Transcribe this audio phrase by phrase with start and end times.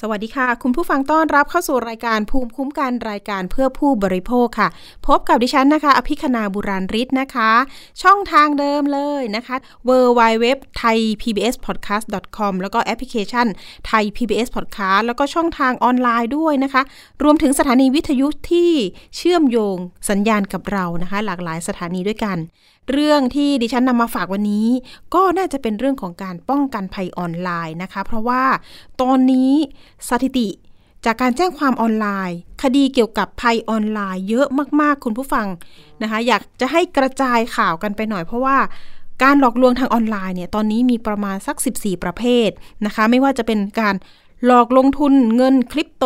[0.00, 4.68] สวัสดีค่ะ คุณผู้ฟังต้อนรับเข้าสู่รายการภูมิคุ้มกันรายการเพื่อผู้บริโภคค่ะ
[5.06, 7.50] พบกับดิฉันนะคะ อภิคณาบุราริศนะคะ
[8.02, 9.56] ช่องทางเดิมเลยนะคะ
[9.88, 10.46] w w w
[10.80, 13.46] t h a i PBS podcast com แล้วก็แอปพลิเคชัน
[13.86, 16.82] ไทย PBS podcast แล้วก็ช่องทางออนไลน์ด้วยนะคะ
[17.22, 18.70] รวมถึงสถานีวิทยุที่
[19.16, 19.76] เชื่อมโยง
[20.10, 22.36] สัญญาณกับเรานะคะ หลากหลายสถานีด้วยกัน
[22.92, 24.68] เรื่องที่ดิฉันนำมาฝากวันนี้
[25.14, 28.42] ก็น่าจะเป็นเรื่องของการป้องกันภัยออนไลน์นะคะ เพราะว่า
[29.00, 29.52] ตอนนี้
[30.08, 30.48] สถิติ
[31.04, 34.46] จากการแจ้งความออนไลน์ คดีเกี่ยวกับภัยออนไลน์เยอะ
[34.80, 35.46] มาก ๆ คุณผู้ฟัง
[36.02, 38.56] นะคะ อยากจะให้กระจายข่าวกันไปหน่อยเพราะว่า
[39.22, 42.50] การหลอกลวงทางออนไลน์เนี่ยตอนนี้มีประมาณสัก 14 ประเภท
[42.86, 43.94] นะคะ ไม่ว่าจะเป็นการ
[44.44, 46.04] หลอกลงทุนเงินคริปโต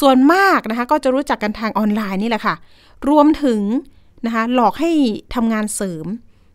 [0.00, 2.54] ส่วนมากนะคะ ก็จะรู้จักกันทางออนไลน์นี่แหละค่ะ
[3.08, 3.60] รวมถึง
[4.24, 4.90] นะคะหลอกให้
[5.34, 6.06] ทำงานเสริม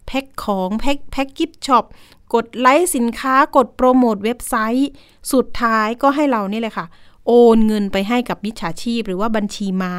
[0.07, 1.85] แพ็คของ แพ็คแพ็ค gift shop
[2.33, 4.89] กดไลค์สินค้ากดโปรโมทเว็บไซต์
[5.33, 6.85] สุดท้ายก็ให้เรานี่แหละค่ะ
[7.27, 9.95] โอนเงินไปให้กับมิจฉาชีพหรือว่าบัญชีม้า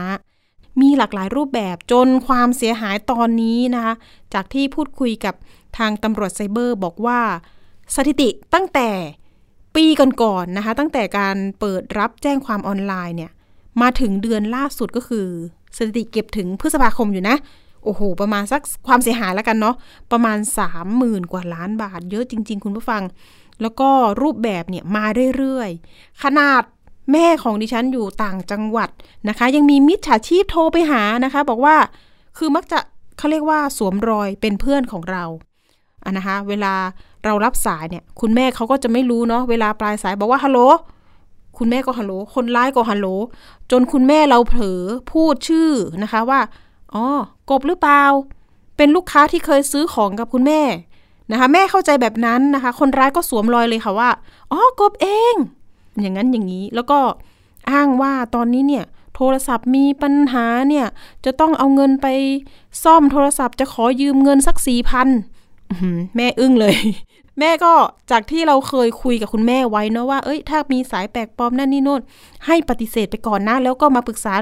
[0.80, 3.94] มีหลากหลายรูปแบบจนความเสียหายตอนนี้นะคะ
[4.34, 5.34] จากที่พูดคุยกับ
[5.78, 7.20] ทางตำรวจไซเบอร์บอกว่า
[7.94, 8.88] สถิติตั้งแต่
[9.76, 13.32] ปีก่อนๆนนะคะ ตั้งแต่การเปิดรับแจ้งความออนไลน์เนี่ย
[13.82, 15.28] มาถึงเดือนล่าสุดก็คือ
[15.76, 17.36] สถิติเก็บถึงพฤษภาคมอยู่นะ
[17.84, 19.74] โอ้โห ประมาณสักความเสียหายแล้วกันเนาะ
[20.12, 20.38] ประมาณ
[20.84, 23.02] 30,000 กว่าล้านบาท เยอะจริง ๆ คุณผู้ฟัง
[23.62, 23.88] แล้วก็
[24.22, 25.04] รูปแบบเนี่ยมา
[25.36, 26.62] เรื่อยๆ ขนาด
[27.12, 28.88] แม่ของดิฉันอยู่ต่างจังหวัด
[29.28, 31.76] นะคะ ยังมีมิจฉาชีพโทรไปหานะคะ บอกว่า
[32.38, 32.78] คือมักจะ
[33.18, 35.24] เขาเรียกว่าสวมรอยเป็นเพื่อนของเรา
[36.04, 36.74] อะนะคะ เวลา
[37.24, 40.60] เรารับสายเนี่ย คุณแม่เขาก็จะไม่รู้เนาะเวลาปลายสายบอกว่าฮัลโหล
[41.64, 43.06] คุณแม่ก็ฮัลโหล คนร้ายก็ฮัลโหล
[43.70, 44.80] จนคุณแม่เราเผลอ
[45.12, 45.70] พูดชื่อ
[46.02, 46.40] นะคะว่า
[46.94, 47.04] อ๋อ
[47.50, 48.02] กบหรือเปล่า
[48.76, 50.60] เป็นลูกค้าที่เคยซื้อของกับคุณแม่
[51.30, 54.10] นะคะ แม่เข้าใจแบบนั้นนะคะ คนร้ายก็สวมรอยเลยค่ะว่า
[54.52, 55.34] อ๋อ กบเอง
[56.00, 56.98] อย่างนั้นอย่างนี้ แล้วก็
[57.70, 58.84] อ้างว่าตอนนี้เนี่ย
[59.16, 60.86] โทรศัพท์มีปัญหาเนี่ย
[61.24, 62.06] จะต้องเอาเงินไป
[62.84, 65.08] ซ่อมโทรศัพท์จะขอยืมเงินสักสี่พัน
[66.16, 66.76] แม่อึ้งเลย
[67.38, 67.72] แม่ก็
[68.10, 72.00] จากที่เราเคยคุยกับคุณแม่ไว้เนาะว่า เอ้ย ถ้ามีสายแปลกปลอมนั่นนี่โน่น
[72.46, 74.32] ให้ปฏิเสธไปก่อนนะ แล้วก็มาปรึกษา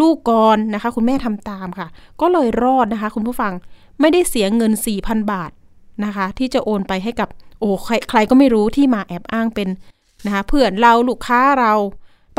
[0.00, 1.88] ลูกก่อนนะคะ คุณแม่ทำตามค่ะ
[2.20, 3.52] ก็เลยรอดนะคะ คุณผู้ฟัง
[4.00, 4.72] ไม่ได้เสียเงิน
[5.02, 5.50] 4,000 บาท
[6.04, 7.28] นะคะ ที่จะโอนไปให้กับ
[7.60, 9.68] โอ้ใครใครก็ไม่รู้ที่มาแอบอ้างเป็น
[10.26, 11.72] นะคะเพื่อนเราลูกค้าเรา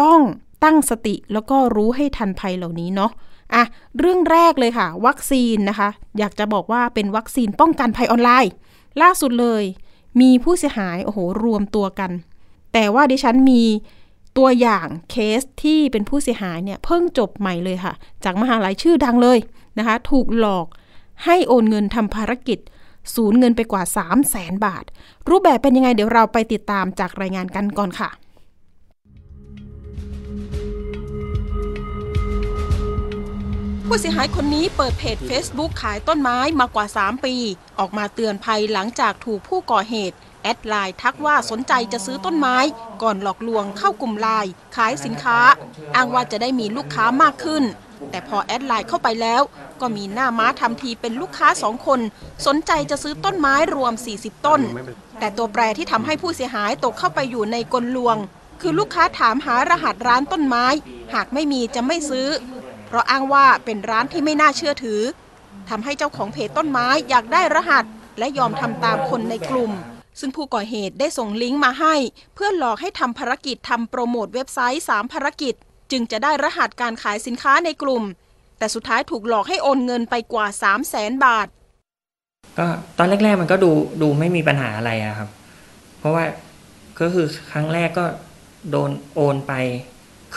[0.01, 0.19] ต้อง
[0.63, 3.11] ตั้งสติแล้วก็รู้ให้ทันภัยเหล่านี้เนาะ
[3.53, 3.63] อะ
[3.99, 8.51] เรื่องแรกเลยค่ะ วัคซีนนะคะ อยากจะบอกว่าเป็นวัคซีนป้องกันภัยออนไลน์
[9.01, 9.63] ล่าสุดเลย
[10.21, 12.11] มีผู้เสียหายโอ้โหรวมตัวกัน
[12.73, 13.63] แต่ว่าดิฉันมี
[14.37, 17.93] ตัวอย่างเคสที่เป็นผู้เสียหายเนี่ยเพิ่งจบใหม่เลยค่ะ
[18.23, 19.39] จากมหาลัยชื่อดังเลย
[19.77, 20.67] นะคะ ถูกหลอก
[21.25, 22.59] ให้โอนเงินทำภารกิจ
[23.15, 24.83] สูญเงินไปกว่า 3 0 0แสนบาท
[25.29, 28.09] รูปแบบเป็นยังไงเดี๋ยวเราไปติดตามจากรายงานกันก่อนค่ะ
[33.91, 37.35] ผู้เสียหายคนนี้เปิดเพจ Facebook ขายต้นไม้มากว่า 3 ปี
[37.79, 42.57] ออกมาเตือนภัยหลังจากถูกผู้ก่อเหตุ แอดไลน์ทักว่าสนใจจะซื้อต้นไม้
[43.01, 45.39] ก่อนหลอกลวงเข้ากลุ่มไลน์ขายสินค้า
[45.95, 47.63] อ้างว่าจะได้มีลูกค้ามากขึ้น
[48.09, 49.41] แต่พอแอดไลน์เข้าไปแล้ว
[49.81, 51.99] ก็มีหน้าม้าทำทีเป็นลูกค้าสองคน
[52.45, 54.61] สนใจจะซื้อต้นไม้รวม 40 ต้น
[55.19, 58.17] แต่ตัวแปรที่ทำให้ผู้เสียหายตกเข้าไปอยู่ในกลลวง
[58.61, 60.65] คือลูกค้าถามหารหัสร้านต้นไม้
[61.13, 62.27] หากไม่มีจะไม่ซื้อ
[62.87, 65.01] เพราะอ้างว่าเป็นร้านที่ไม่น่าเชื่อถือ
[65.69, 67.85] ทำให้เจ้าของเพจต้นไม้อยากได้รหัส
[68.19, 69.71] และยอมทำตามคนในกลุ่ม
[70.19, 71.95] ซึ่งผู้ก่อเหตุได้ส่งลิงก์มาให้
[72.35, 75.53] เพื่อหลอกให้ทำภารกิจทำโปรโมทเว็บไซต์ 3 ภารกิจ
[75.91, 78.03] จึงจะได้รหัสการขายสินค้าในกลุ่ม
[78.57, 81.47] แต่สุดท้ายถูกหลอกให้โอนเงินไปกว่า 3 0 0แสนบาท
[82.57, 83.71] ก็ตอนแรกๆมันก็ดู
[84.01, 85.29] ดูไม่มีปัญหาอะไรอะครับ
[85.99, 86.23] เพราะว่า
[86.99, 88.05] ก็คือครั้งแรกก็
[88.71, 89.53] โดนโอนไป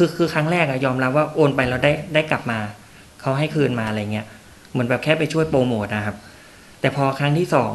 [0.02, 2.58] คือคือครั้งแรกอะยอมรับว่าโอนไปแล้วได้ได้กลับมา
[3.20, 4.26] เขาให้คืนมาอะไรเงี้ย
[4.72, 6.16] เหมือนแบบแค่ไปช่วยโปรโมทนะครับ
[6.80, 7.74] แต่พอครั้งที่สอง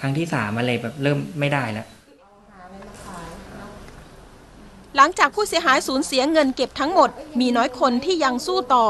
[0.00, 1.86] ครั้งที่สามอะไรแบบเริ่มไม่ได้แล้ว
[4.96, 7.10] หลังจากผู้เสียหายสูญเสียเงินเก็บทั้งหมด
[7.40, 8.86] มีน้อยคนที่ยังสู้ต่อ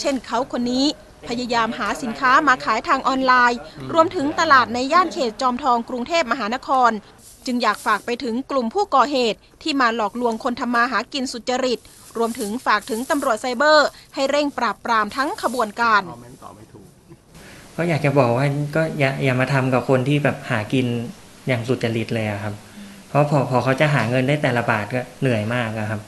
[0.00, 0.84] เช่นเขาคนนี้
[1.28, 3.58] พยายามหาสินค้ามาขายทางออนไลน์
[3.92, 6.90] รวมถึงตลาดในย่านเขตจอมทองกรุงเทพมหานคร
[7.46, 11.80] จึงอยากฝากไปถึงกลุ่มผู้ก่อเหตุที่มาหลอกลวงคนทำมาหากินสุจริต
[12.18, 16.02] รวมถึงฝากถึงตำรวจไซเบอร์ ให้เร่งปราบปรามทั้งขบวนการ
[17.76, 18.46] ก็อยากจะบอกว่า
[18.76, 20.86] ก็อย่าอย่ามาทำกับคนที่แบบหากิน
[21.48, 22.54] อย่างสุจริตเลยอะครับ
[23.08, 26.00] เพราะพอพอเขาจะหาเงินได้แต่ละบาทก็เหนื่อยมากอะครับ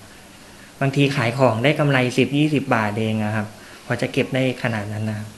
[0.81, 3.47] บางทีขายของได้กำไรสิบยี่สิบาทเองอะครับ
[3.87, 5.29] พอจะเก็บได้ขนาดนั้นนะครับ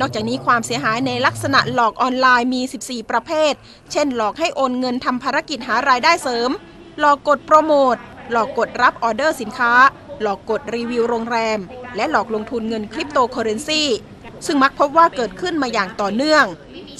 [0.00, 3.52] นอกจากนี้ความเสียหายในลักษณะหลอกออนไลน์มี 14 ประเภท
[3.92, 6.50] เช่น หลอกให้โอนเงินทำภารกิจหารายได้เสริม
[7.00, 7.96] หลอกกดโปรโมท
[8.32, 9.72] หลอกกดรับออเดอร์สินค้า
[10.22, 11.58] หลอกกดรีวิวโรงแรม
[11.96, 13.82] และหลอกลงทุนเงินคริปโตเคอเรนซี
[14.46, 16.44] ซึ่งมักพบว่าเกิดขึ้นมาอย่างต่อเนื่อง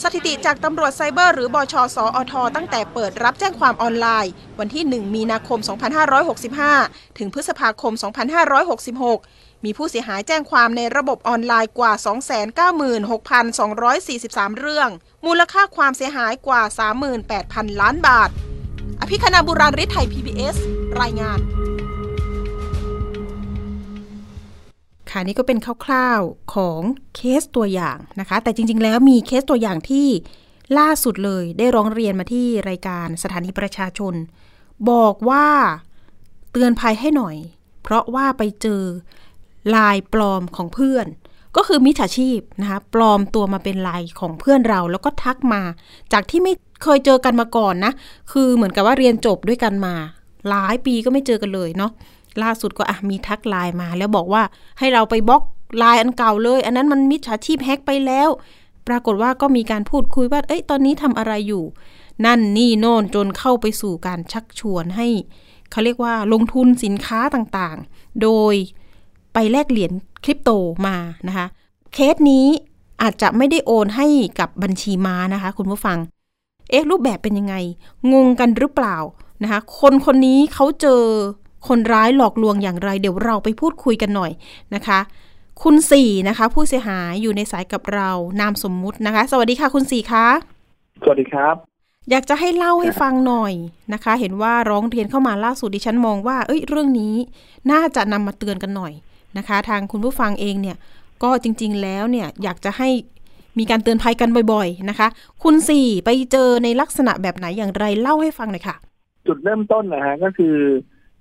[0.02, 2.32] สถิติจากตำรวจไซเบอร์หรือบช.สอท.
[2.56, 5.58] ตั้งแต่เปิดรับแจ้งความออนไลน์ วันที่ 1 มีนาคม
[6.58, 7.92] 2565 ถึงพฤษภาคม
[8.58, 11.92] 2566 มีผู้เสียหายแจ้งความในระบบออนไลน์กว่า
[13.50, 14.90] 296,243 เรื่อง
[15.26, 16.62] มูลค่าความเสียหายกว่า
[17.20, 18.30] 38,000 ล้านบาท
[19.00, 20.56] อภิคณาบุราริไทย PBS
[21.00, 21.40] รายงาน
[25.10, 26.80] ค่ะนี่ก็เป็นคร่าวๆของ
[27.14, 30.08] เคสตัวอย่างนะคะ แต่จริง ๆ แล้วมีเคสตัวอย่างที่
[30.78, 34.14] ล่าสุดเลยได้ร้องเรียนมาที่รายการสถานีประชาชน
[34.90, 35.46] บอกว่า
[36.52, 37.36] เตือนภัยให้หน่อย
[37.82, 38.82] เพราะว่าไปเจอ
[39.74, 41.06] ลายปลอมของเพื่อน
[41.56, 45.62] ก็คือมิจฉาชีพนะคะปลอมตัวมาเป็นไลน์ของเพื่อนเรา แล้วก็ทักมา
[46.12, 46.52] จากที่ไม่
[46.82, 47.92] เคยเจอกันมาก่อนนะ
[48.32, 49.94] คือเหมือนกับว่าเรียนจบด้วยกันมา
[50.48, 51.92] หลายปีก็ไม่เจอกันเลยเนาะ
[52.42, 54.42] ล่าสุดก็อะมีทักไลน์มา แล้วบอกว่า
[54.78, 55.42] ให้เราไปบล็อก
[55.78, 58.28] ไลน์อันเก่าเลย อันนั้นมันมิจฉาชีพแฮ็กไปแล้ว
[58.88, 61.64] ปรากฏว่าก็มีการพูดคุยว่าเอ้ยตอนนี้ทำอะไรอยู่
[62.24, 65.08] นั่นนี่โน่นจนเข้าไปสู่การชักชวนให้
[65.70, 68.54] เขาเรียกว่าลงทุนสินค้าต่างๆ โดย
[69.34, 69.92] ไปแลกเหรียญ
[70.24, 70.50] คริปโต
[70.86, 70.96] มา
[71.28, 71.46] นะคะ
[71.94, 72.46] เคสนี้
[73.02, 74.06] อาจจะไม่ได้โอนให้
[74.40, 75.98] กับบัญชีม้านะคะ คุณผู้ฟัง
[76.70, 77.54] เอ๊ะรูปแบบเป็นยังไง
[78.12, 78.96] งงกันหรือเปล่า
[79.42, 81.02] นะคะ คนคนนี้เขาเจอ
[81.68, 84.30] คนร้ายหลอกลวงอย่างไร เดี๋ยวเราไปพูดคุยกันหน่อย
[84.74, 84.98] นะคะ
[85.62, 88.10] คุณสี่นะคะ ผู้เสียหายอยู่ในสายกับเรา
[88.40, 90.26] นามสมมุตินะคะ สวัสดีค่ะคุณสี่คะ
[91.02, 91.54] สวัสดีครับ
[92.10, 93.52] อยากจะให้เล่าให้ฟังหน่อย
[93.92, 97.14] นะคะ เห็นว่าร้องเรียนเข้ามาล่าสุดดิฉันมองว่า เอ้ยเรื่องนี้
[97.72, 98.92] น่าจะนำมาเตือนกันหน่อย
[99.38, 100.76] นะคะ ทางคุณผู้ฟังเองเนี่ย
[101.22, 102.88] ก็จริง ๆ แล้วเนี่ยอยากจะให้
[103.58, 105.08] มีการเตือนภัยกันบ่อยๆนะคะ
[105.42, 108.76] คุณสี่ไปเจอในลักษณะแบบไหนอย่างไรเล่าให้ฟังหน่อยค่ะ
[109.26, 110.56] จุดเริ่มต้นนะฮะก็คือ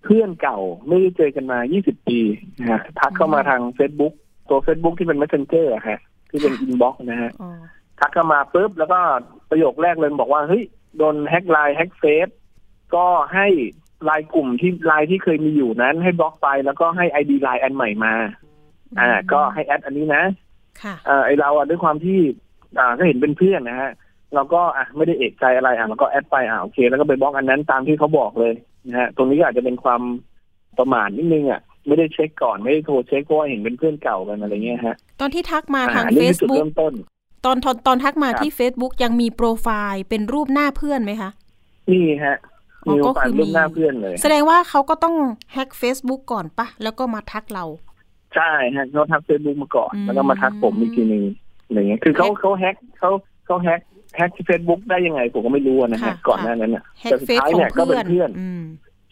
[0.03, 2.19] เพื่อนเก่าไม่ได้เจอกันมา 20 ปี
[2.59, 4.13] นะฮะทักเข้ามาทาง Facebook
[4.49, 5.99] ตัว Facebook ที่เป็น Messenger อะฮะ
[6.29, 7.49] ที่เป็น inbox นะฮะอ๋อ
[7.99, 8.99] ทักเข้ามาปุ๊บแล้วก็
[9.49, 10.63] ประโยคแรกเลยบอกว่า เฮ้ย
[10.97, 12.27] โดนแฮ็กไลน์แฮ็กเฟซ
[12.95, 13.47] ก็ให้
[14.05, 18.13] ไลน์กลุ่มที่ไลน์ที่เคยมีอยู่นั้น ให้บล็อกไปแล้วก็ให้ไอดีไลน์อันใหม่มา
[18.99, 20.23] อ่า ก็ให้ add อันนี้นะ
[20.81, 22.19] ค่ะอ่าไอเราอะด้วยความที่
[22.79, 23.91] อ่าก็เห็นเป็นเพื่อนนะฮะ
[24.35, 28.53] เราก็อะไม่ได้เอะใจอะไรอะเราก็ add ไปอ่าโอเค แล้วก็ไปบล็อกอันนั้นตามที่เขาบอกเลย
[28.87, 30.01] นะฮะตรงนี้ก็อาจจะเป็นความ
[30.77, 36.93] ประมาทนิดนึงอะไม่ได้เช็คก่อนไม่ได้โทรเช็คเพราะว่าเห็นเป็นเพื่อนเก่ากันอะไรเงี้ยฮะ ตอนที่ทักมาทางอ่อันนี้คือจุด Facebook เริ่มต้น
[37.45, 41.29] ตอนตอนตอนทักมาครับที่ Facebook ยังมีโปรไฟล์เป็นรูปหน้าเพื่อนไหมคะ
[41.91, 42.46] นี่ฮะอ๋อ
[42.85, 45.15] มีก็โอกาสคือมีรูปหน้าเพื่อนเลย แสดงว่าเขาก็ต้อง
[45.53, 47.65] แฮ็ก Facebook ก่อนปะแล้วก็มาทักเรา
[48.35, 51.23] ใช่ฮะเขาทักเฟซบุ๊กมาก่อนอืมแล้วก็มาทักผมอีกทีนึง
[51.65, 53.09] อะไรเงี้ยคือเขาแฮ็กเขาแฮ็กเขา
[53.45, 53.81] เขาแฮ็ก
[54.15, 58.61] แฮ็กที่เฟซบุ๊กได้ยังไงผมก็ไม่รู้อะนะค่ะฮะก่อนหน้านั้นอะแฮ็กแต่สุดเฟซท้ายของเนี่ยก็เป็เพื่นอนเพื่อนอืม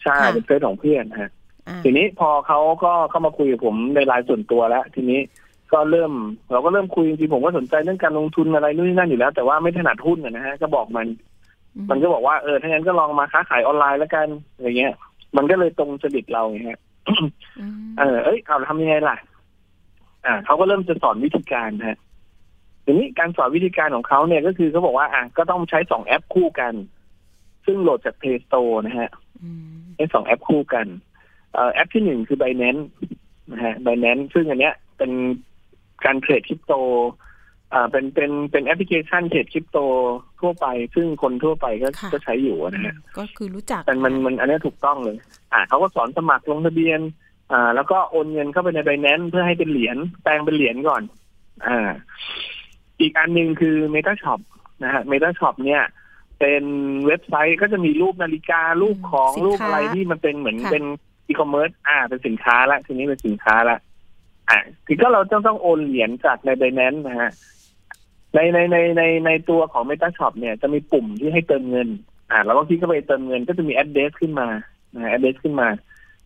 [0.02, 1.30] ใช่ค่ะเป็นเฟซของเพื่อนฮะ
[1.68, 5.20] อ่าทีนี้พอเขาก็เข้ามาคุยกับผมในไลน์ส่วนตัวแล้ว ทีนี้
[5.72, 6.12] ก็เริ่ม
[6.52, 11.06] เราก็เริ่มคุยจริงๆผมก็สนใจเรื่องการลงทุนอะไรนู่นนี่นั่นอยู่แล้ว แต่ว่าไม่ถนัดหุ้นอะนะฮะก็บอกมัน
[11.90, 14.94] มันก็บอกว่าเออถ้างั้นก็ลองมาค้าขายออนไลน์แล้วกันอะไรเงี้ย
[15.36, 17.26] มันก็เลยตรงจริตเราไงฮะอืม
[17.98, 19.16] เออเอ้ยเอาทำยังไงล่ะ
[20.26, 21.98] อ่าเขาก็เริ่มจะสอนวิธีการฮะ
[22.84, 26.74] ทีนี้การสอนวิธีการของเขาเนี่ยก็คือเขาบอกว่า อะก็ต้องใช้สองแอปคู่กัน
[27.66, 29.10] ซึ่งโหลดจาก Play Store นะฮะ
[29.42, 30.86] อืมใช้สองแอปคู่กัน
[31.52, 32.82] เอ่อแอปที่หนึ่งคือ Binance
[33.52, 35.10] นะฮะ Binance ซึ่งอันเนี้ยเป็น
[36.04, 36.72] การเทรดคริปโต
[37.76, 39.78] อ่าเป็นเป็นเป็นแอปพลิเคชันเทรดคริปโต
[40.40, 45.16] ทั่วไป ซึ่งคนทั่วไปก็ค่ะ ก็ใช้อยู่นะฮะก็คือรู้จักแต่มันมันอันนี้ถูกต้องเลย
[45.52, 47.00] อ่าเขาก็สอนสมัครลงทะเบียน
[47.52, 51.02] อ่า แล้วก็โอนเงินเข้าไปใน Binance เพื่อให้เป็นเหรียญแปลงเป็นเหรียญก่อน
[51.66, 51.90] อ่า
[53.00, 54.40] อีกอันหนึ่งคือ Meta Shop
[54.82, 55.82] นะฮะ Meta Shop เนี่ย
[56.40, 56.64] เป็น
[57.06, 60.84] เว็บไซต์ก็จะมีรูปนาฬิการูปของสินค้ารูปอะไรที่มันเป็นเหมือนค่ะ เป็น
[61.28, 63.78] อีคอมเมิร์ซอ่า เป็นสินค้าละทีนี้เป็นสินค้าละ
[64.50, 67.30] อ่าคือก็เราต้องต้องโอนเหรียญจากในไบแนนนะฮะ
[68.34, 71.88] ในในในในในตัวของ Meta Shop เนี่ยจะมีปุ่มที่ให้เติมเงิน
[72.30, 74.48] อ่าเราก็คลิกเข้าไปเติมเงินก็จะมี address ขึ้นมา
[74.94, 75.68] นะฮะ address ขึ้นมา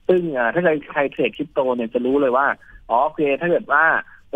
[0.09, 2.47] ซึ่งอ่าถ้าใครใครเทรดคริปโตเนี่ยจะรู้เลยว่า
[2.91, 3.85] อ๋อโอเคถ้าเกิดว่า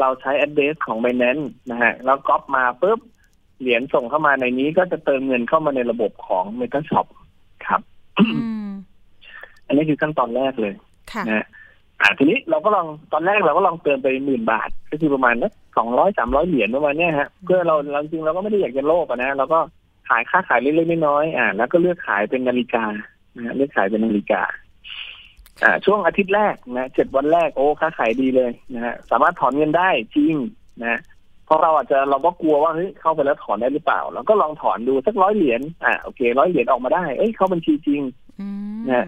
[0.00, 3.00] เราใช้ address ของ Binance นะฮะแล้วก๊อปมาปุ๊บ
[3.60, 7.06] เหรียญส่งเข้ามาในนี้ก็จะเติมเงินเข้ามาในระบบของ MetaShop
[7.66, 7.80] ครับ
[8.18, 8.26] อื
[8.68, 8.70] ม
[9.66, 10.74] อันนี้คือขั้นตอนแรกเลย
[11.12, 11.46] ค่ะนะฮะ
[12.00, 19.60] อ่าทีนี้เราก็ลองตอนแรกเราก็ลองเติมไปหมื่นบาท ก็คือประมาณนักสองร้อยสามร้อยเหรียญประมาณเนี้ยฮะเพื่อเราเราจริงเราก็ไม่ได้อยากจะโลภอะนะเราก็
[20.08, 22.84] ขายค่าขายเล็กๆน้อยๆอ่า แล้วก็เลือกขายเป็นนาฬิกา
[23.36, 24.42] นะฮะเลือกขายเป็นนาฬิกา
[25.62, 30.34] อ่า ช่วงอาทิตย์แรกนะเจ็ดวันแรกโอ้ค้าขายดีเลยนะฮะสามารถถอนเงินได้จริง
[30.82, 31.00] นะ
[31.46, 38.02] เพราะเราอาจจะเราก็กลัวว่าเฮ้ยเข้าไปแล้วถอนได้หรือเปล่าเราก็ลองถอนดูสักร้อยเหรียญอ่าโอเคร้อยเหรียญออกมาได้ เอ้ยเข้าบัญชีจริง
[38.40, 39.06] อืมนะ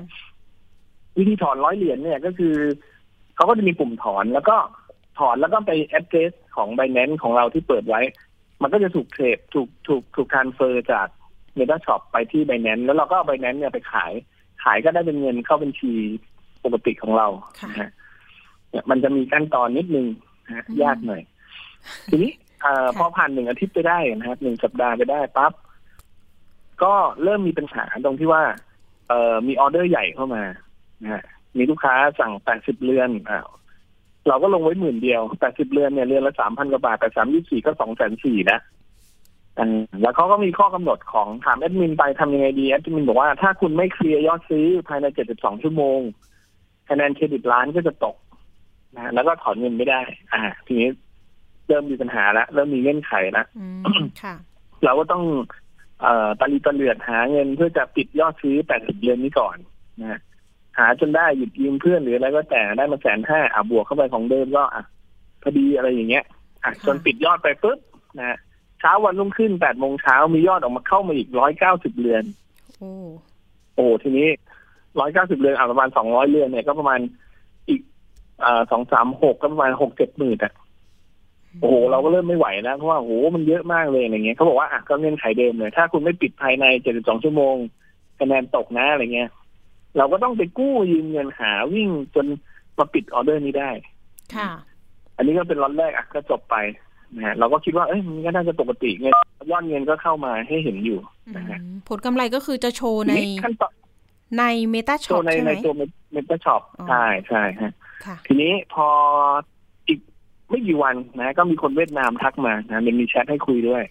[1.18, 2.54] วิธีถอนร้อยเหรียญเนี่ยก็คือ
[3.36, 4.56] เขาก็จะมีปุ่มถอนแล้วก็
[5.18, 8.00] ถอนแล้วก็ไป address ของ b บ n a n c e ของเราที่เปิดไว้
[8.62, 11.06] มันก็จะถูกเทรดถูกถูกถูก transfer จาก
[11.58, 13.50] Meta Shop ไปที่ b บ n a n c e แล้วเราก็เอา b บ n a
[13.50, 14.12] n c e เนี่ยไปขาย
[14.64, 15.92] ขายก็ได้เป็นเงินเข้าบัญชี
[16.64, 17.28] ปกติของเรา
[17.60, 17.90] ค่ะนะฮะ
[18.70, 20.06] เนี่ยมันจะมีขั้นตอนนิดนึง
[20.46, 21.22] นะฮะอืมยากหน่อย
[22.10, 22.32] ทีนี้
[22.62, 25.52] เอ่อค่ะพอผ่านหนึ่งอาทิตย์ไปได้นะครับหนึ่งสัปดาห์ไปได้ปั๊บ
[26.82, 28.42] ก็เริ่มมีปัญหาตรงที่ว่า
[29.08, 30.65] เอ่อมีออเดอร์ใหญ่เข้ามานะฮะ
[31.56, 33.48] มีลูกค้าสั่งแปดสิบเรือนอ้าว
[34.28, 38.58] เราก็ลงไว้หมื่นเดียวแปดสิบเรือนเนี่ยเรือนละสามพันกว่าบาทแปดสามยี่สี่ก็สองแสนสี่นะ
[39.58, 39.70] อ่า
[40.02, 45.98] แล้วเขาก็มีข้อกำหนดของถามแอดมินไปทำยังไงดีแอดมินบอกว่าถ้าคุณไม่เคลียร์ยอดซื้อภายในเจ็ดสิบสองชั่วโมง
[46.88, 48.16] คะแนนเครดิตร้านก็จะตก
[48.96, 50.00] นะแล้วก็ถอนเงินไม่ได้
[50.32, 50.88] อ่า ทีนี้
[51.66, 53.66] เริ่มมีปัญหาแล้วเริ่มมีเงื่อนไขแล้วอื
[54.02, 54.34] มค่ะ
[54.84, 55.22] เราก็ต้อง
[56.02, 59.56] เอ่อตะลีตะเลือดหาเงินเพื่อจะปิดยอดซื้อ80เดือนนี้ก่อน
[60.00, 60.20] นะฮะ
[60.78, 64.84] หาจนได้หยุดยืมเพื่อนหรืออะไรก็แต่ได้มาแสนห้าอะบวกเข้าไปของเดิมก็อะ
[65.42, 67.78] พอดีอะไรอย่างเงี้ยอะค่ะจนปิดยอดไปปุ๊บ
[68.18, 68.38] นะฮะ
[68.80, 71.28] เช้าวันรุ่งขึ้น8โมงเช้ามียอดออกมาเข้ามาอีก
[71.64, 72.24] 190เรือน
[72.78, 72.90] โอ้
[73.74, 74.28] โอ้ทีนี้
[74.84, 77.00] 190เรือนอะประมาณ200เรือนเนี่ยก็ประมาณ
[77.68, 77.80] อีก
[78.40, 80.52] เอ่อสองสามหกก็ประมาณหกเจ็ดหมื่นอะ
[81.60, 86.64] โอ้โหเราก็เริ่มไม่ไหวแล้วเพราะว่าโอ้โหมันเยอะมากเลยอะไรเงี้ยเขาบอกว่าอะก็เงื่อนไขเดิมเลยถ้าคุณไม่ปิดภายใน
[86.96, 87.54] 72ชั่วโมง
[88.20, 89.30] คะแนนตกนะอะไรเงี้ย
[89.96, 92.26] เราก็ต้องไปกู้ยืมเงินหาวิ่งจน
[92.78, 93.70] มาปิดออเดอร์นี้ได้
[94.36, 94.50] ค่ะ
[95.16, 96.56] อันนี้ก็เป็นล็อตแรกอะก็จบไป
[97.14, 99.14] นะฮะเราก็คิดว่าเอ้ยมันก็น่าจะปกติเงิน
[99.50, 100.98] ยอดเงินก็เข้ามาให้เห็นอยู่
[101.36, 103.72] นะฮะอืมผลกำไรก็คือจะโชว์ในทีนี้ขั้นตอน
[104.38, 105.74] ในเมตาช็ตัอวปในใช่ไหในมตัว
[106.12, 107.72] เมตาช็อปอ๋อใช่ใช่ฮะ
[108.04, 108.88] ค่ะทีนี้พอ
[109.88, 109.98] อีก
[110.50, 113.82] ไม่กี่วันนะ ก็มีคนเวียดนามทักมานะมันมีแชทให้คุยด้วย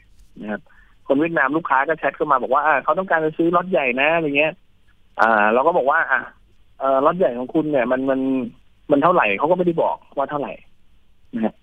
[0.41, 0.61] นะครับ
[1.07, 4.53] คนเวียดนามลูกค้าก็แชทเข้ามาบอกว่าอ่าเขาต้องการจะซื้อรถใหญ่นะอะไรเงี้ย
[5.21, 6.21] อ่า เราก็บอกว่า อ่า
[6.79, 8.19] เอ่อรถใหญ่ของคุณเนี่ยมันมัน
[8.91, 10.51] มันเท่าไหร่เขาก็ไม่ได้บอกว่าเท่าไหร่
[11.35, 11.53] นะฮะ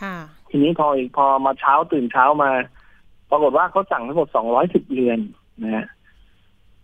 [0.00, 0.16] ค่ะ
[0.50, 2.50] ทีนี้พอพอมาเช้าตื่นเช้ามา
[3.30, 5.18] ปรากฏว่าเขาสั่งทั้งหมดสองร้อยสิบเรือน
[5.62, 5.86] นะฮะ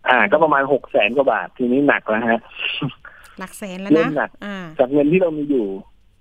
[0.07, 2.39] อ่า ก็ประมาณหกแสนกว่าบาท ทีนี้หนักแล้วฮะ
[3.39, 5.67] หลักแสนแล้วเริ่นะมหนักอ่าจากเงินที่เรามีอยู่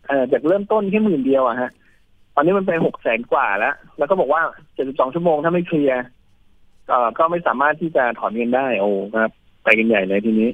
[0.09, 1.71] เอ่อจากเริ่มต้นแค่หมื่นเดียวอะฮะ
[2.35, 4.41] ตอนนี้มันไปหกแสนกว่าแล้ว แล้วก็บอกว่า
[4.75, 6.01] เจ็ดสิบสองชั่วโมงถ้าไม่เคลียร์
[6.89, 8.91] เอ่อก็ไม่สามารถที่จะถอนเงินได้โอ้
[9.23, 9.33] ครับ
[9.69, 10.51] ไปกันใหญ่เลยทีนี้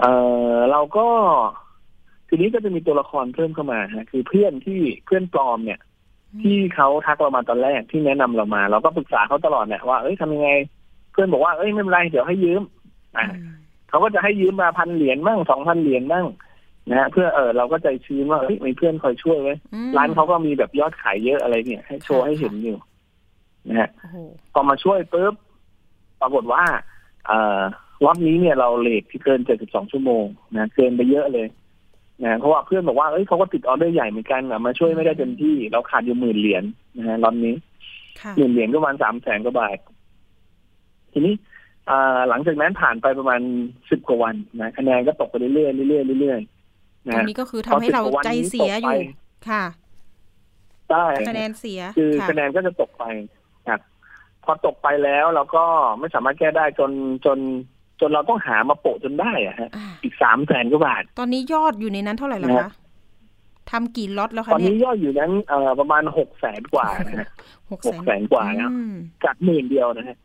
[0.00, 0.12] เอ่
[0.52, 1.06] อเราก็
[2.28, 5.80] ทีนี้ก็จะมีตัวละครเพิ่มเข้ามาฮะคือเพื่อนที่เพื่อนปลอมเนี่ย
[6.42, 10.50] ที่เขาทักเรามาตอนแรกที่แนะนำเรามา เราก็ปรึกษาเขาตลอดเนี่ยว่าเอ้ยทำยังไง
[11.12, 12.62] เพื่อนบอกว่าเอ้ยไม่เป็นไรเดี๋ยวให้ยืม
[13.16, 13.26] อ่า
[13.88, 16.26] เขาก็จะให้ยืมมาพันเหรียญมั่งสองพันเหรียญมั่ง
[16.90, 22.76] นะฮะเพื่อเออเราก็ใจชื้นว่าเฮ้ยมีเพื่อนคอยช่วยไว้ยอืมร้านเขาก็มีแบบยอดขายเยอะอะไรเนี่ย ให้โชว์ค่ะให้เห็นอยู่
[23.68, 24.16] นะฮะโอ้โห
[24.52, 25.34] พอมาช่วยปุ๊บ
[26.20, 26.62] ปรากฏว่า
[27.26, 27.60] เอ่อ
[28.04, 30.24] รอบนี้เนี่ยเราเลทที่เกินเจ็ดสิบสองชั่วโมง
[30.56, 31.46] นะเกินไปเยอะเลย
[32.24, 36.64] นะเพราะว่าเพื่อนบอกว่าเอ้ยเขาก็ติดออเดอร์ใหญ่เหมือนกันอะมาช่วยไม่ได้เต็มที่เราขาดอยู่หมื่นเหรียญ
[36.96, 37.54] นะฮะรอบนี้
[38.20, 39.78] ค่ะหมื่นเหรียญก็ประมาณสามแสนกว่าบาท
[41.12, 41.34] ทีนี้
[41.90, 43.40] อ่าหลังจากนั้นผ่านไปประมาณ
[43.90, 49.00] สิบกว่าวันนะคะแนนก็ตกไปเรื่อยๆเรื่อยๆเรื่อยๆตรนะงฮะนี้ก็คือทำให้เราใจเสียอยู่
[49.48, 49.64] ค่ะ
[50.90, 53.04] ใช่คะแนนเสีย คือค่ะคะแนนก็จะตกไป
[53.68, 53.80] ครับ
[54.44, 55.64] พอตกไปแล้วเราก็
[56.00, 56.90] ไม่สามารถแก้ได้จน
[57.26, 57.38] จน
[58.00, 62.72] จนเราต้องหามาโปะจนได้อะฮะอ่าอีกสามแสนกว่าบาท ตอนนี้ยอดอยู่ในนั้นเท่าไหร่แล้วนะคะฮะ
[63.70, 67.28] ทำกี่ล็อตแล้วตคะอนเนี่นี้ยยอดอยู่นั้นเอ่อประมาณหกแสนกว่านะฮะ
[67.70, 70.16] หกหกแสนกว่าแล้วอืมจากหมื่นเดียวนะฮะ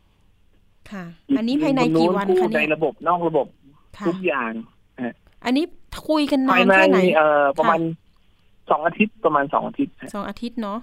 [0.90, 1.04] ค่ะ
[1.36, 3.46] อันนี้ภายในกี่วันกู้คะในเนี่ยระบบนอกระบบ
[3.98, 4.52] ค่ะทุกอย่าง
[5.44, 5.64] อันนี้
[6.08, 7.80] คุยกันนาภายนในแค่ไหนเอ่อประมาณ
[8.70, 10.78] สองอาทิตย์ประมาณสองอาทิตย์ฮะสองอาทิตย์เนาะ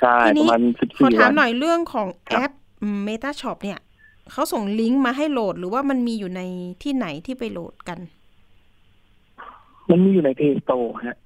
[0.00, 2.52] ใช่ทีปนี้ระมาณสิบขอสี่ถาวัมนหน่อยเรื่องของครัแอบป
[3.04, 3.78] เมตาช็อปเนี่ย
[4.32, 6.42] เขาส่งลิงก์มาให้โหลดหรือว่ามันมีอยู่ใน
[6.82, 7.98] ที่ไหนที่ไปโหลดกัน
[9.90, 11.16] มันมีอยู่ในเพย์สโตร์ฮะ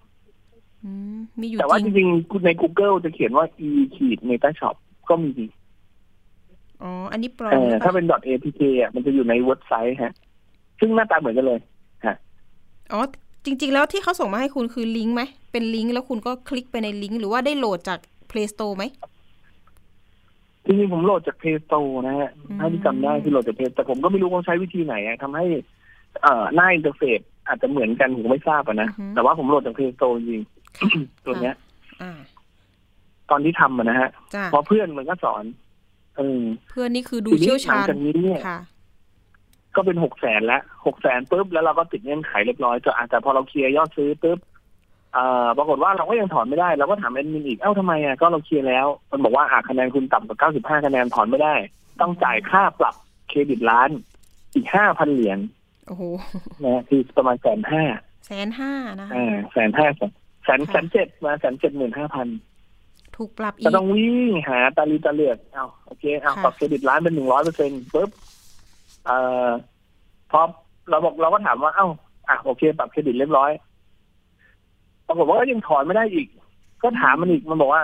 [0.84, 4.76] อืมมีอยู่แต่ว่าจจริงริงๆใน Google จะเขียนว่า e ขีด meta shop
[5.08, 5.32] ก็มี
[6.82, 10.12] อ๋อ อันนี้ปลอมเอหอรือเปถ้าล่าเป็น .apk อะมันจะอยู่ในเว็บไซต์ฮะ
[10.80, 11.60] ซึ่งหน้าตาเหมือนกันเลย
[12.92, 13.02] อ๋อ
[13.44, 17.98] จริง ๆ แล้วที่เขาส่งมาให้คุณคือลิงก์ไหม เป็นลิงก์แล้วคุณก็คลิกไปในลิงก์หรือว่าได้โหลดจาก
[18.30, 18.84] Play Store ไหม
[20.64, 25.46] จริงๆผมโหลดจาก Play Store นะฮะอืมถ้าที่จำได้คือโหลดจาก Play แต่ผมก็ไม่รู้เขาใช้วิธีไหนอะทำให้
[26.22, 30.42] เอ่อหน้า interface อาจจะเหมือนกันผมก็ไม่ทราบอะนะแต่ว่าผมโหลดจาก Play Store จริง
[30.78, 30.88] ค่ะ
[31.24, 31.54] ตัวเนี้ย
[32.02, 32.18] อ่า
[33.30, 35.44] ตอนที่ทำอะนะฮะจ้าพอเพื่อนมันก็สอน
[36.16, 38.58] เอเออเพื่อนนี่คือดูทีนี้เชี่ยวชาญหลังจากนี้เนี่ยค่ะ
[39.76, 44.38] ก็เป็นหกแสนแล้วหกแสนปุ๊บแล้วเราก็ติดเงื่อนไขเรียบร้อยจะอาจจะพอเราเคลียร์ยอดซื้อปุ๊บ
[45.14, 51.54] เอ่อปรากฏว่าเราก็ยังถอนไม่ได้เราก็ถามแอดมินอีกเอ้าทำไมอะก็เราเคลียร์แล้ว มันบอกว่าอะคะแนนคุณต่ำกว่าเก้าสิบห้าคะแนนถอนไม่ได้
[52.00, 52.94] ต้องจ่ายค่าปรับ
[53.28, 53.90] เครดิตล้าน
[54.54, 55.38] อีกห้าพันเหรียญ
[55.86, 56.02] โอ้โห
[56.64, 57.82] นะคือประมาณแสนห้า
[58.26, 60.10] แสนห้านะคะอ่าแสนห้าแสน
[60.44, 62.28] แสนค่ะแสนเจ็ดมาแสนเจ็ดหมื่นห้าพัน
[63.16, 68.10] ถูกปรับอีก็กต้องวิ่งหาตาลีตาเลือกเอาโอเคเอาค่ะปรับเครดิตล้านเป็นหนึ่งร้อยเปอร์เซ็นต์ปุ๊บ
[69.06, 69.48] เอ่อ
[70.30, 70.40] พอ
[70.90, 71.88] เราบอกเราก็ถามว่าเอ้า
[72.28, 73.50] อะโอเค ปรับเครดิตเรียบร้อย
[75.10, 76.28] ปรากฏว่าก็ยังถอนไม่ได้อีก
[76.82, 77.82] ก็ถามมันอีกมันบอกว่า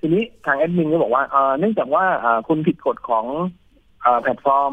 [0.00, 3.24] ทีนี้ทางแอดมินก็บอกว่าเอ่อเนื่องจากว่าเอ่อคุณผิดกฎของ
[4.02, 4.72] เอ่อแพลตฟอร์ม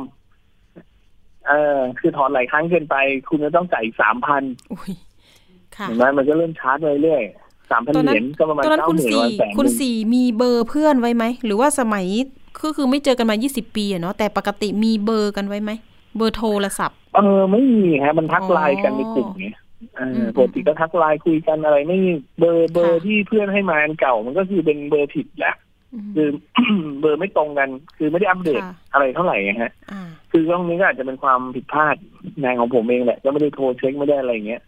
[1.48, 2.96] เอ่อคือถอนหลายครั้งเกินไป
[3.30, 4.94] คุณจะต้องจ่ายอีกสามพันอุ้ย
[5.76, 7.24] ค่ะเห็นไหมมันก็เริ่มชาร์จไปเรื่อย
[7.72, 12.06] สามพันตอนเหนั้นรียญก็ประมาณตอนนั้นเก้าคุณหมื่นสี่วันแสนคุณหนึ่งสี่มีเบอร์เพื่อนไว้ไหม หรือว่าสมัย
[12.60, 15.72] คือคือไม่เจอกันมายี่สิบปีอะเนาะแต่ปกติมีเบอร์กันไว้ไหม
[16.18, 19.65] เบอร์โทรศัพท์ เออ ไม่มีฮะ มันทักอ๋อไลน์กันในกลุ่มไงเอออม
[20.36, 25.56] ปกติก็ทักไลน์คุยกันอะไรไม่มีเบอร์เบอร์ค่ะที่เพื่อนให้มาอันเก่า มันก็คือเป็นเบอร์ผิดแหละ
[25.96, 26.30] มคือ
[27.00, 30.02] เบอร์ไม่ตรงกัน คือไม่ได้อัปเดตค่ะอะไรเท่าไหร่ฮะอ่า
[30.32, 31.96] คือตรงนี้ก็อาจจะเป็นความผิดพลาด
[32.42, 34.62] ในของผมเองแหละก็ไม่ได้โทรเช็คไม่ได้อะไรอย่างเงี้ย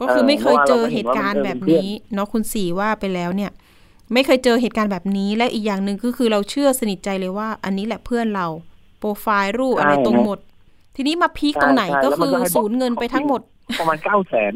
[0.00, 3.50] ก็คือไม่เคยเจอเหตุการณ์เออแบบเพราะว่าเราก็เห็นว่ามันนี้เนาะคุณสี่ว่าไปแล้วเนี่ย
[4.12, 8.46] ไม่เคยเจอเหตุการณ์แบบนี้และอีกอย่างหนึ่งก็คือเราเชื่อสนิทใจเลยว่า อันนี้แหละเพื่อนเรา
[8.98, 10.38] โปรไฟล์รูปอะไรตรงหมด
[10.96, 13.40] ทีนี้มาพีคตรงไหนใช่ก็แล้วมัคืนก็อให้บอกสูญเงินไปทั้งหมด
[13.78, 14.52] ประมาณเก้าแสน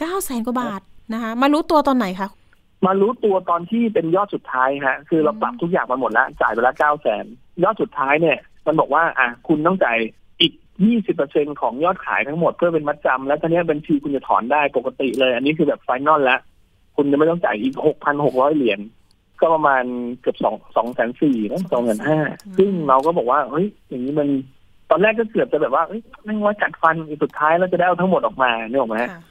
[0.00, 0.80] เก้าแสนกว่าบาท
[1.12, 2.28] นะคะมารู้ตัวตอนไหนคะ
[2.86, 7.24] มารู้ตัวตอนที่เป็นยอดสุดท้ายฮะ คือเราปรับทุกอย่างมาหมดแล้ว จ่ายไปแล้วเก้าแสน
[7.62, 9.98] ยอดสุดท้ายเนี่ย มันบอกว่า อะคุณต้องจ่าย
[10.40, 10.52] อีก
[10.84, 16.40] ยี่สิบเปอร์เซ็นของยอดขายทั้งหมดเพื่อเป็นมัดจำแล้วตอนนี้ยบัญชีคุณจะถอนได้ปกติเลย อันนี้คือแบบไฟนอลแล้ว
[16.96, 18.80] คุณจะไม่ต้องจ่ายอีกหกพันหกร้อยเหรียญ
[19.40, 19.84] ก็ประมาณ
[20.20, 22.18] เกือบสองสองแสนสี่นะสองแสนห้า
[22.58, 24.28] ซึ่งเราก็บอกว่าเฮ้ยอย่างนี้มัน
[24.90, 29.22] ตอนแรกก็เกือบจะแบบว่าเฮ้ยไม่งว่าจัดฟันอีกสุดท้ายเราจะได้เอาทั้งหมดออกมาเนี่ยหรอกไหมค่ะ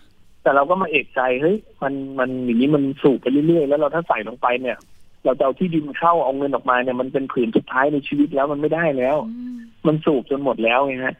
[0.43, 4.77] แต่เราก็มาเอกใจเฮ้ยมันมันอย่างนี้มันสูบไปเรื่อยๆแล้วเราถ้าใส่ลงไปเนี่ย
[5.25, 11.15] เราจะเอาที่ดินเข้าเอาเงินออกมาเนี่ยมันเป็นผืนสุดท้ายในชีวิตแล้วมันไม่ได้แล้วอืมมันสูบจนหมดแล้วไงฮะ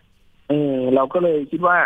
[0.50, 1.78] เออเราก็เลยคิดว่า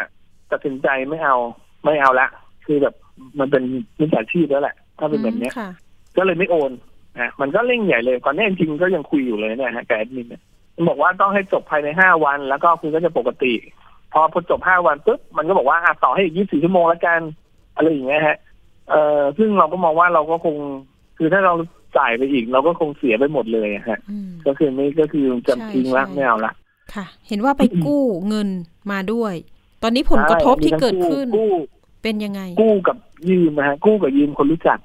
[0.51, 1.37] ตัดสินใจไม่เอา
[1.85, 2.27] ไม่เอาละ
[2.65, 2.95] คือแบบ
[3.39, 3.63] มันเป็น
[3.99, 5.69] มิจฉาชีพแล้วแหละ ถ้าเป็นแบบเนี้ยค่ะ
[6.17, 6.71] ก็เลยไม่โอน
[7.19, 13.53] นะมันก็เร่งใหญ่เลยก่อนหน้าจริงๆก็ยังคุยอยู่เลยเนี่ยฮะกับแอดมินเนี่ยมัน บอกว่าต้องให้จบภายในห้าวัน แล้วก็คุณก็จะปกติ
[14.13, 17.19] พอพอจบห้าวันปุ๊บมันก็บอกว่าอะต่อให้อีกยี่สิบสี่ชั่วโมงแล้วกัน
[17.75, 18.37] อะไรอย่างเงี้ยฮะ
[18.89, 20.55] เอ่อซึ่งเราก็มองว่าเราก็คง
[21.17, 21.53] คือถ้าเรา
[21.97, 26.53] จ่ายไปอีก เราก็คงเสียไปหมดเลยอะฮะอืมก็คือไม่ก็คือจะใช่ทิ้งละใช่ไม่เอาละ
[26.93, 28.49] ค่ะ เห็นว่าไปกู้เงิน
[28.91, 29.33] มาด้วย
[29.83, 31.53] ตอนนี้ผลกระทบที่เกิดขึ้นกู้
[32.03, 32.97] เป็นยังไง กู้กับ
[33.29, 34.79] ยืมนะฮะกู้กับยืมคนรู้จัก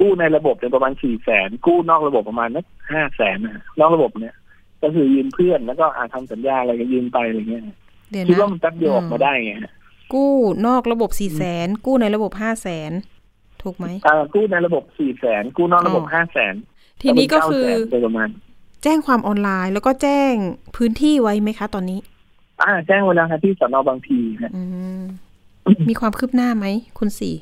[0.00, 4.34] กู้ในระบบเนี่ยประมาณสี่แสนกู้นอกระบบประมาณนักห้าแสนนะฮะนอกระบบเนี่ย
[4.82, 7.62] ก็คือยืมเพื่อนแล้วก็อาทำสัญญาอะไรก็ยืมไปอะไรเงี้ย
[8.10, 9.72] เดี๋ยวคิดนะว่ามันแป๊บเดียวออกมาได้ไงฮะ
[10.14, 10.32] กู้
[10.66, 12.92] นอกระบบสี่แสนกู้ในระบบห้าแสน
[13.62, 16.54] ถูกไหมอ่ากู้ในระบบสี่แสนกู้นอกระบบอ๋อห้าแสน
[17.02, 18.28] ทีนี้ก็คือโดยประมาณ
[18.82, 20.32] แจ้งความออนไลน์แล้วก็แจ้ง
[20.76, 22.00] พื้นที่ไว้ไหมคะ ตอนนี้
[22.62, 24.62] อ่า แจ้งเวแลาครับที่สนบางพีฮะอื
[24.98, 25.02] ม
[25.88, 26.66] มีความคืบหน้าไหม
[26.98, 27.34] คุณสี่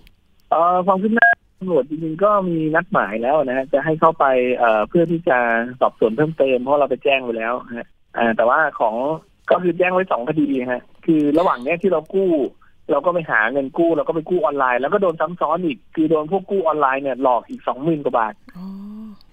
[0.51, 1.29] เอ่อความคืบหน้า
[1.61, 4.25] ตำรวจจริงๆก็มีนัดหมายแล้วนะฮะจะให้เข้าไป
[4.57, 5.39] เอ่อเพื่อที่จะ
[5.81, 8.95] สอบสวนเพิ่มเติมเพราะเราไปแจ้งไปแล้วฮะอ่าแต่ว่าของ
[9.51, 12.31] ก็คือแจ้งไว้สองคดีฮะ คือระหว่างเนี้ยที่เรากู้
[12.91, 18.67] เราก็ไปหาเงินกู้เราก็ไปกู้ออนไลน์ แล้วก็โดนซ้ำซ้อนอีกคือโดนพวกกู้ออนไลน์เนี่ยหลอกอีกสองหมื่นกว่าบาทอ๋อ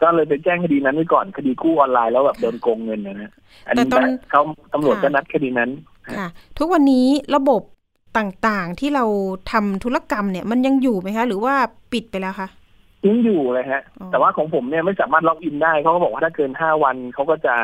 [0.02, 3.32] ก็เลยไปแจ้งคดีนั้นไว้ก่อนคดีกู้ออนไลน์แล้วแบบโดนโกงเงินนะฮะ
[3.68, 4.42] อันนี้แต่ตอนนะเขา
[4.74, 5.70] ตำรวจก็นัดคดีนั้น
[6.08, 7.62] ค่ะ ทุกวันนี้ระบบ
[8.18, 9.06] ต่างๆ ที่เรา
[9.52, 11.54] ทำธุรกรรมเนี่ย มันยังอยู่ไหมคะ หรือว่า
[11.94, 12.50] ปิดไปแล้วคะ
[13.08, 17.56] ยังอยู่เลยฮะอ๋อแต่ว่าของผมเนี่ยไม่สามารถล็อกอินได้เขาก็บอกว่าถ้าเกินห้าวันเขาก็จะ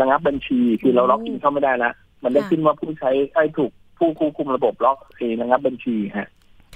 [0.00, 6.28] ระงับบัญชี คือเราล็อกอินเข้าไม่ได้ละมันได้ขึ้นว่าผู้ใช้ไอ้ถูกผู้ควบคุมระบบล็อกเองระงับบัญชีฮะ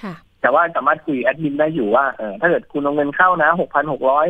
[0.02, 4.28] ค่ะแต่ว่าสามารถคุยแอดมินได้อยู่ว่าเออถ้าเกิดคุณเอาเงินเข้านะหกพันหกร้อย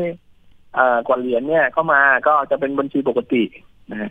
[0.74, 3.42] เอ่อกว่าเหรียญเนี่ยเข้ามาก็จะเป็นบัญชีปกติ
[3.90, 4.10] นะฮะ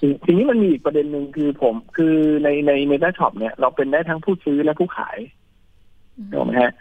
[0.00, 5.18] ทีทีนี้มันมีอีกประเด็นหนึ่งคือผม คือในในเมตาช็อปเนี่ยเราเป็นได้ทั้งผู้ซื้อและผู้ขาย
[6.32, 6.72] ถูกไหมฮะ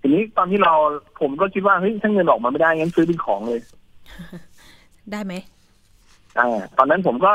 [0.00, 0.74] ทีนี้ตอนที่เรา
[1.20, 3.60] ผมก็คิดว่าเฮ้ยถ้าเงินออกมาไม่ได้งั้นซื้อเป็นของเลย
[5.12, 5.34] ได้ไหม
[6.38, 7.32] อ่าตอนนั้นผมก็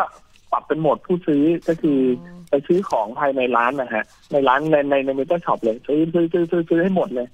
[0.52, 7.28] ปรับเป็นโหมดผู้ซื้อก็คืออไปซื้อของภายในร้านนะฮะ ในร้านในในในเมตาช็อปเลยซื้อซื้อซื้อซื้อซื้อให้หมดเลย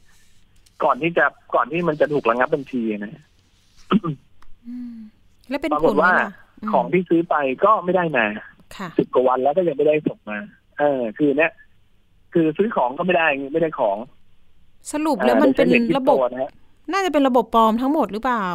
[0.83, 3.21] ก่อนที่จะก่อนที่มันจะถูกระงับบัญชีนะ
[4.67, 4.95] อืม
[5.49, 8.25] แล้วเป็นปราผกลฏไหมว่าล่ะม ของที่ซื้อไปก็ไม่ได้มา
[8.75, 10.37] ค่ะสิบกว่าวันแล้วก็ยังไม่ได้ส่งมา
[10.79, 11.51] เออ คือเนี้ย
[12.33, 13.97] คือซื้อของก็ไม่ได้ไม่ได้ของ
[14.91, 16.51] สรุปแล้วมันเป็นอ่าโดยใช้ระบบคปโตนะฮะ
[16.91, 18.45] น่าจะเป็นระบบปลอมทั้งหมดหรือเปล่า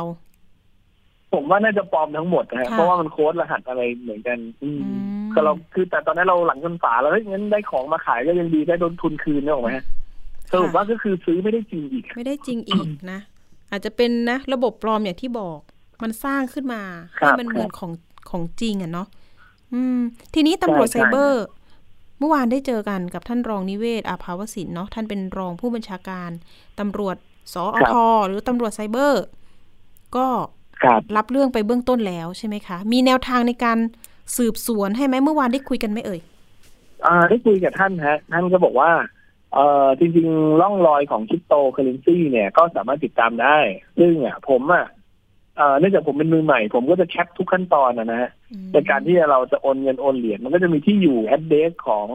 [1.33, 9.85] ผมว่าน่าจะปลอมทั้งหมดนะฮะค่ะเพราะว่ามันโค้ดรหัสอะไรเหมือนกัน อืมอืมคือเราคือแต่ตอนนั้นเราหลังชนฝาแล้วเฮ้ยงั้นได้ของมาขายก็ยังดีได้โดนทุนคืนเนี่ยหรอกไหมฮะ
[10.53, 13.21] สรุปว่าก็คือซื้อไม่ได้จริงอีก ไม่ได้จริงอีกนะ
[13.71, 15.61] อาจจะเป็นนะระบบปลอมอย่างที่บอก
[16.03, 16.83] มันสร้างขึ้นมา
[17.21, 17.93] ครัให้บมันเหมือนของ
[18.31, 19.09] ของจริงอะเนาะ
[19.75, 20.01] อืม
[20.35, 21.45] ทีนี้ตำรวจใช่ไซใช่เบอร์
[22.19, 26.31] เมื่อวานได้เจอกันกับท่านรองนิเวศ อาภาวสินเนาะท่านเป็นรองผู้บัญชาการ
[26.81, 27.17] ตำรวจ
[27.55, 27.95] สอท
[28.27, 29.25] หรือตำรวจไซเบอร์
[30.17, 30.29] ก็
[30.83, 33.79] ครับรับเรื่องไปเบื้องต้นแล้วใช่ไหมคะ มีแนวทางในการ
[34.37, 36.21] สืบสวนให้ไหมเมื่อวานได้คุยกันไหมเอ่ย
[37.05, 38.91] อ่าได้คุยกับท่านฮะ ท่านก็บอกว่า
[39.53, 43.59] เอ่อจริงๆร่องรอยของคริปโตเคอเรนซีเนี่ยก็สามารถติดตามได้
[43.99, 44.85] ซึ่งอะผมอะ
[45.57, 52.07] เอ่อเนื่องจากผมเป็นมือใหม่ ผมก็จะ cap ทุกขั้นตอนนะนะฮะอืมในการที่เราจะโอนเงินโอนเหรียญมันก็จะมีที่อยู่ address ของ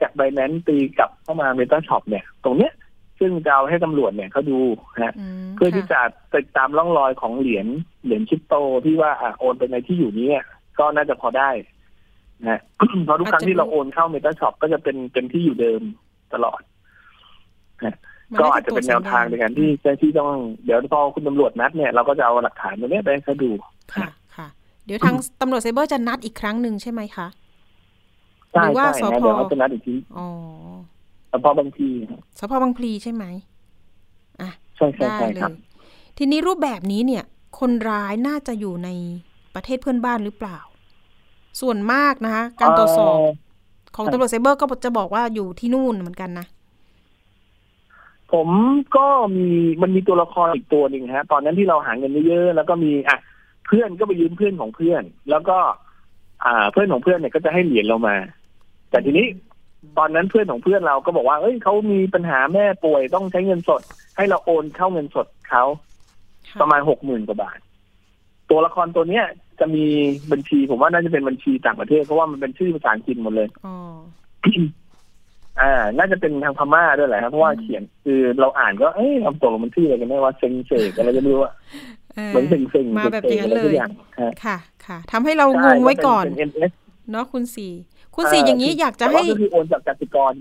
[0.00, 2.72] จาก Binance ตีกลับเข้ามา Meta Shop เนี่ย ตรงเนี้ย
[3.18, 4.58] ซึ่งจะเอาให้ตำรวจเนี่ยเขาดู
[5.04, 5.14] ฮะ
[5.44, 6.00] มเพื่อที่ค่ะจะ
[6.34, 7.66] ติดตามร่องรอยของเหรียญ
[8.04, 10.46] เหรียญคริปโตที่ว่าอะโอนไปในที่อยู่นี้อะ
[10.78, 11.50] ก็น่าจะพอได้
[12.48, 12.60] นะ
[13.04, 15.82] เพราะทุกครั้งที่เราโอนเข้าเมตาช็อปก็จะเป็นเป็นที่อยู่เดิม
[16.34, 16.60] ตลอด
[17.84, 17.94] มัน
[18.40, 23.50] ก็น่อาจจะเป็นแนวทางในการที่เจ้าหน้าที่ต้องเดี๋ยวพอคุณตำรวจนัดเนี่ยเราก็จะเอาหลักฐานตรงเนี้ยไปให้เขาดู
[23.94, 24.48] ค่ะค่ะ
[24.86, 27.26] เดี๋ยวทางตำรวจไซเบอร์จะนัดอีกครั้งหนึ่งใช่ไหมคะ
[28.52, 30.28] หใช่รือว่าใช่สนะพเดี๋ยวเขาจะนัดอีกทีอ๋อ
[31.30, 31.88] เฉพาะบางที
[32.38, 33.24] สพบางพลีใช่ไหม
[34.40, 35.54] อะใช่ใช่ได้ใช่เลครับย
[36.18, 37.24] ทีนี้รูปแบบนี้เนี่ย
[37.60, 38.88] คนร้ายน่าจะอยู่ใน
[39.54, 40.58] ประเทศเพื่อนบ้านหรือเปล่า
[41.60, 43.16] ส่วนมากนะคะ การตรวจสอบ
[43.96, 46.46] ของตำรวจไซเบอร์ก็จะบอกว่าอยู่ที่นู่นเหมือนกันนะ
[48.32, 48.48] ผม
[48.96, 49.48] ก็มี
[49.82, 53.18] มันมีตัวละครอีกตัวหนึ่งฮะ ตอนนั้นที่เราหาเงินเยอะๆแล้วก็มีอะ
[53.66, 55.58] เพื่อนก็ไปยืมเพื่อนของเพื่อน แล้วก็
[56.44, 58.16] อ่า เพื่อนของเพื่อนเนี่ยก็จะให้เหรียญเรามา
[58.90, 59.26] แต่ทีนี้
[59.98, 63.80] ตอนนั้นเพื่อนของเพื่อนเราก็บอกว่าเอ้ยเขามีปัญหาแม่ป่วยต้องใช้เงินสด
[64.16, 65.64] ให้เราโอนเข้าเงินสดเขา
[66.48, 67.58] ค่ะประมาณหกหมื่นกว่าบาท
[68.50, 69.24] ตัวละครตัวเนี้ย
[69.60, 69.84] จะมี
[70.32, 73.48] บัญชีผมว่าน่าจะเป็นบัญชีต่างประเทศเพราะว่ามันเป็นชื่อภาษาอังกฤษหมดเลย
[75.60, 81.52] อ๋ออ่า น่าจะเป็นทางพม่าด้วยแหละครับเพราะว่าเขียนคือเราอ่านก็เอ้ยคำตกลงมันชื่ออะไรกันแน่ว่าเซ็งเสกอะไรก็ไม่รู้อะ
[82.14, 83.90] เออเหมือนเซ็งเซ็งมาแบบอย่างนั้นเลยฮะ
[84.44, 86.72] ค่ะ ค่ะทำให้เรางงไว้ก่อนใช่เป็น MS
[87.10, 87.72] เนาะคุณสี่
[88.16, 90.34] คุณสี่อย่างนี้อยากจะให้แต่ว่าก็คือโอนจากกสิกร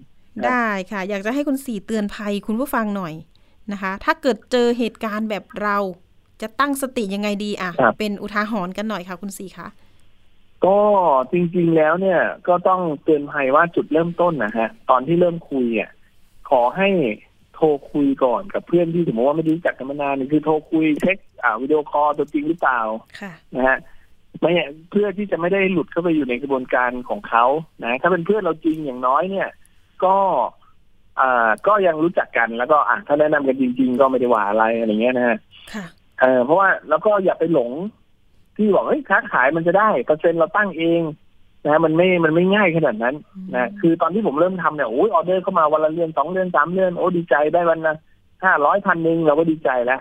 [0.45, 3.13] ได้ค่ะ อยากจะให้คุณสี่เตือนภัยคุณผู้ฟังหน่อย
[3.71, 5.77] นะคะ ถ้าเกิดเจอเหตุการณ์แบบเรา
[6.41, 9.67] จะตั้งสติยังไงดีอะครับเป็นอุทาหรณ์กันหน่อยค่ะ คุณสี่คะ
[10.65, 10.77] ก็
[11.31, 15.89] จริงๆแล้วเนี่ย ก็ต้องเตือนภัยว่าจุดเริ่มต้นนะฮะ ตอนที่เริ่มคุยอะ
[16.49, 16.89] ขอให้
[17.53, 22.79] โทรคุยก่อนกับเพื่อนที่สมมติว่าไม่ได้รู้จักกันมานานนี่คือโทรคุยเช็คอ่าวิดีโอคอลตัวจริงหรือเปล่า
[23.19, 23.77] ค่ะนะฮะ
[24.39, 24.51] ไม่
[24.91, 27.45] เพื่อที่จะไม่ได้หลุดเข้าไปอยู่ในกระบวนการของเขา
[27.83, 29.49] นะ ถ้าเป็นเพื่อนเราจริงอย่างน้อยเนี่ย
[30.03, 30.15] ก็
[31.19, 35.37] อ่าก็ยังรู้จักกันแล้วก็อะถ้าแนะนำกันจริง ๆ ก็ไม่ได้ว่าอะไรอะไรเงี้ยนะฮะ
[35.73, 35.85] ค่ะ
[36.21, 37.71] เออเพราะว่าแล้วก็อย่าไปหลง
[38.55, 41.01] ที่บอกเฮ้ยค้าขายมันจะได้เปอร์เซ็นต์เราตั้งเอง
[41.67, 43.15] นะมันไม่ มันไม่ง่ายขนาดนั้น
[43.55, 47.93] นะคือตอนที่ผมเริ่มทำเนี่ยโอ้ยออเดอร์เข้ามาวันละเรือนสองเรือนสามเรือนโอ้ดีใจได้วันละ
[48.43, 49.99] ห้าร้อยพันหนึ่งเราก็ดีใจแล้ว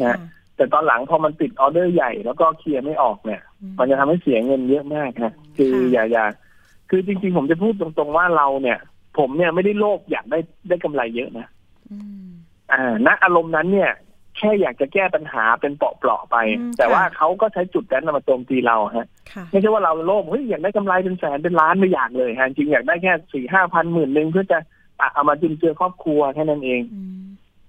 [0.00, 0.16] นะค่ะ
[0.56, 6.24] แต่ตอนหลังพอมันติดออเดอร์ใหญ่แล้วก็เคลียร์ไม่ออกเนี่ยอืมมันจะทำให้เสียเงินเยอะมากนะคือค่ะอย่าอย่า
[6.90, 8.78] คือจริง ๆ ผมจะพูดตรงๆว่าเราเนี่ย
[9.18, 11.46] ผมเนี่ยไม่ได้โลภอยากได้ได้กำไรเยอะนะ
[11.90, 12.28] อืม
[12.72, 13.90] อ่าณอารมณ์นั้นเนี่ย
[14.40, 24.58] แค่อยากจะแก้ปัญหาเป็นเปราะๆไปอืมแต่ว่าค่ะเขาก็ใช้จุดนั้นมาโจมตีเราฮะค่ะไม่ใช่ว่าเราโลภเฮ้ยอยากได้กำไรเป็นแสนเป็นล้านไม่อยากเลยฮะจริงอยากได้แค่สี่ห้าพันหมื่นหนึ่งเพื่อจะ
[25.00, 27.22] อะเอามาจุนเจือครอบครัวแค่นั้นเองอืม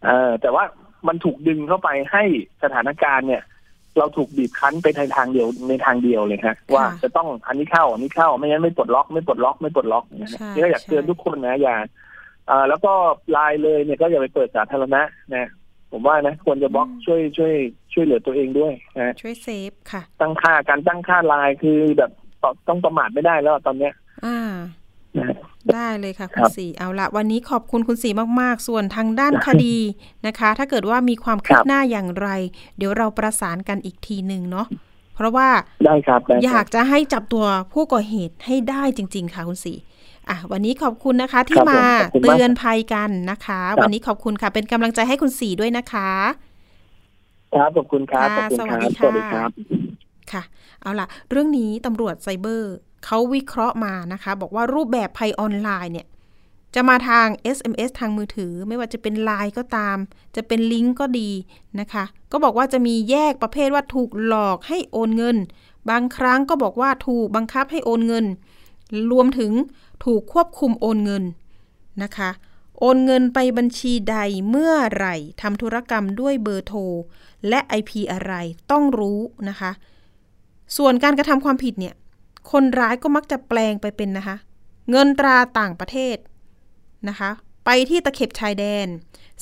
[0.05, 0.63] เออแต่ว่า
[1.07, 2.23] มันถูกดึงเข้าไปให้
[2.63, 3.43] สถานการณ์เนี่ย
[3.97, 11.75] เราถูกบีบคั้นไปในทางเดียวในทางเดียวเลยฮะว่าจะต้องอันนี้เข้าอันนี้เข้าไม่งั้นไม่ปลดล็อกไม่ปลดล็อกไม่ปลดล็อกนะฮะใช่นี่ก็อยากเตือนใช่ทุกคนนะอย่า
[12.49, 12.93] อ่าแล้วก็
[13.31, 15.01] ไลน์เลยเนี่ยก็อย่าไปเปิดสาธารณะ
[15.35, 15.49] นะ
[15.91, 17.53] ผมว่านะควรจะบล็อกช่วยช่วย
[17.93, 22.11] ช่วยเหลือตัวเองด้วยนะช่วยเซฟค่ะ ตั้งค่าการตั้งค่าไลน์คือแบบ
[22.67, 23.93] ต้องประมาทไม่ได้แล้วตอนเนี้ย
[24.25, 24.37] อ่า
[25.17, 25.27] นะ
[25.73, 28.09] ได้เลยค่ะ คุครัณบสีเอาละวันนี้ขอบคุณคุณสี
[28.41, 29.77] มาก ๆ ส่วนทางด้านคดี
[30.27, 32.27] นะคะ ถ้าเกิดว่ามีความคืครับบหน้าอย่างไร
[32.77, 34.67] เดี๋ยวเราประสานกันอีกทีหนึ่งเนาะ
[35.15, 35.47] เพราะว่า
[35.85, 39.73] ได้ครับได้อคยารักบจะให้จับตัวผู้ก่อเหตุให้ได้จริง ๆ ค่ะคุณสี
[40.29, 46.11] อะวันนี้ขอบคุณนะคะที่ครับผมมาขอบคุณมากเตือนภัยกันนะคะครับวันนี้ขอบคุณค่ะ เป็นกำลังใจให้คุณสีด้วยนะคะ
[47.53, 49.49] ครับขอบคุณครับขอบค่ะคุณสควัสรับดีสวัสดีค่ะครับ
[50.31, 50.43] ค่ะ
[50.81, 52.73] เอาล่ะ เรื่องนี้ตำรวจไซเบอร์
[53.05, 56.07] เขาวิเคราะห์มานะคะ บอกว่ารูปแบบภัยออนไลน์เนี่ย
[56.75, 59.97] จะมาทาง SMS ทางมือถือ ไม่ว่าจะเป็นไลน์ก็ตาม
[60.35, 61.29] จะเป็นลิงก์ก็ดี
[61.79, 65.37] นะคะ ก็บอกว่าจะมีแยกประเภทว่าถูกหลอกให้โอนเงิน
[65.89, 68.25] บางครั้งก็บอกว่าถูกบังคับให้โอนเงิน
[69.11, 69.51] รวมถึง
[70.03, 71.23] ถูกควบคุมโอนเงิน
[72.03, 72.29] นะคะ
[72.79, 74.17] โอนเงินไปบัญชีใด
[74.49, 76.79] เมื่อไหร่ทำธุรกรรมด้วยเบอร์โทร
[77.49, 78.33] และ IP อะไร
[78.71, 79.71] ต้องรู้นะคะ
[80.77, 81.95] ส่วนการกระทำความผิดเนี่ย
[82.51, 84.35] คนร้ายก็มักจะแปลงไปเป็นนะคะ
[84.91, 86.17] เงินตราต่างประเทศ
[87.09, 87.29] นะคะ
[87.65, 88.87] ไปที่ตะเข็บชายแดน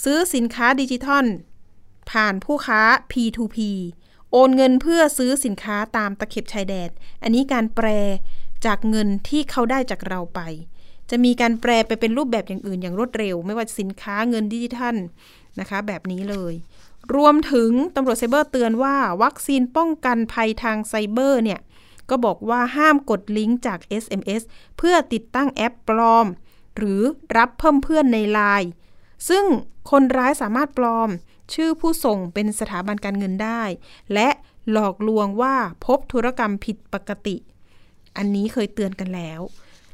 [0.03, 1.25] ซื้อสินค้าดิจิทัล
[2.11, 3.57] ผ่านผู้ค้า P2P
[4.31, 6.89] โอนเงินเพื่อซื้อสินค้าตามตะเข็บชายแดน
[7.23, 7.87] อันนี้การแปล
[8.65, 10.41] จากเงินที่เขาได้จากเราไป
[11.09, 14.95] จะมีการแปลไปเป็นรูปแบบอย่างอื่นอย่างรวดเร็ว ไม่ว่าสินค้าเงินดิจิทัล
[15.59, 16.53] นะคะ แบบนี้เลย
[17.15, 21.59] รวมถึงตำรวจไซเบอร์เตือนว่า วัคซีนป้องกันภัยทางไซเบอร์เนี่ย
[22.09, 24.41] ก็บอกว่าห้ามกดลิงก์จาก SMS
[24.77, 26.27] เพื่อติดตั้งแอปปลอม
[26.77, 27.01] หรือ
[27.37, 28.71] รับเพิ่มเพื่อนในไลน์
[29.29, 29.45] ซึ่ง
[29.91, 31.09] คนร้ายสามารถปลอม
[31.53, 33.63] ชื่อผู้ส่งเป็นสถาบันการเงินได้
[34.13, 34.29] และ
[34.71, 37.35] หลอกลวงว่าพบธุรกรรมผิดปกติ
[38.17, 39.41] อันนี้เคยเตือนกันแล้ว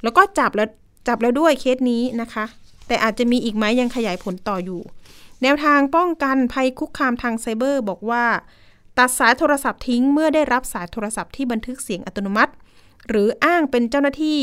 [0.04, 0.70] แล้วก็จับแล้ว
[1.08, 2.46] จับแล้วด้วยเคสนี้นะคะ
[2.88, 4.82] แต่อาจจะมีอีกไหมยังขยายผลต่ออยู่
[5.42, 8.26] แนวทางป้องกันภัยคุกคามทางไซเบอร์ บอกว่า
[8.98, 12.54] ตัดสายโทรศัพท์ทิ้งเมื่อได้รับสายโทรศัพท์ที่บันทึกเสียงอัตโนมัติ
[13.10, 14.42] หรืออ้างเป็นเจ้าหน้าที่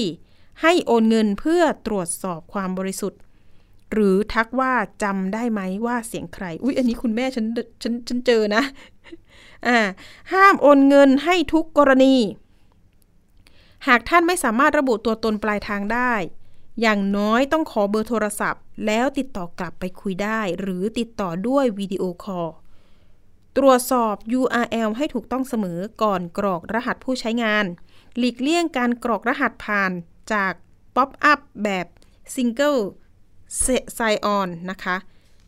[0.62, 3.20] ให้โอนเงินเพื่อตรวจสอบความบริสุทธิ์
[3.92, 7.46] หรือทักว่าจำได้ไหมว่าเสียงใคร อุ๊ย อันนี้คุณแม่ฉัน
[7.82, 8.62] ฉันฉันเจอนะ
[9.66, 9.78] อ่า
[10.32, 12.14] ห้ามโอนเงินให้ทุกกรณี
[13.88, 16.12] หากท่านไม่สามารถระบุตัวตนปลายทางได้
[16.80, 22.48] อย่างน้อยต้องขอเบอร์โทรศัพท์ แล้วติดต่อกลับไปคุยได้ หรือติดต่อด้วยวิดีโอคอล
[23.56, 27.64] ตรวจสอบ URL ให้ถูกต้องเสมอก่อนกรอกรหัสผู้ใช้งาน
[28.18, 29.92] หลีกเลี่ยงการกรอกรหัสผ่าน
[30.32, 30.52] จาก
[30.96, 31.86] pop-up แบบ
[32.34, 32.80] Single
[33.98, 34.96] Sign On นะคะ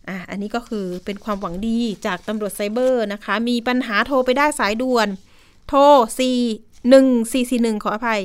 [0.09, 5.09] อะอันนี้ก็คือเป็นความหวังดีจากตำรวจไซเบอร์นะคะ มีปัญหาโทรไปได้สายด่วน
[5.69, 5.81] โทร
[6.29, 8.21] 4 1 4 4 1 ขออภัย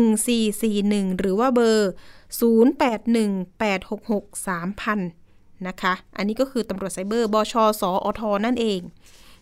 [0.00, 1.90] 1441 หรือว่าเบอร์
[2.40, 4.98] 0818663000
[5.68, 8.80] นะคะ อันนี้ก็คือตำรวจไซเบอร์ บชสอทนั่นเอง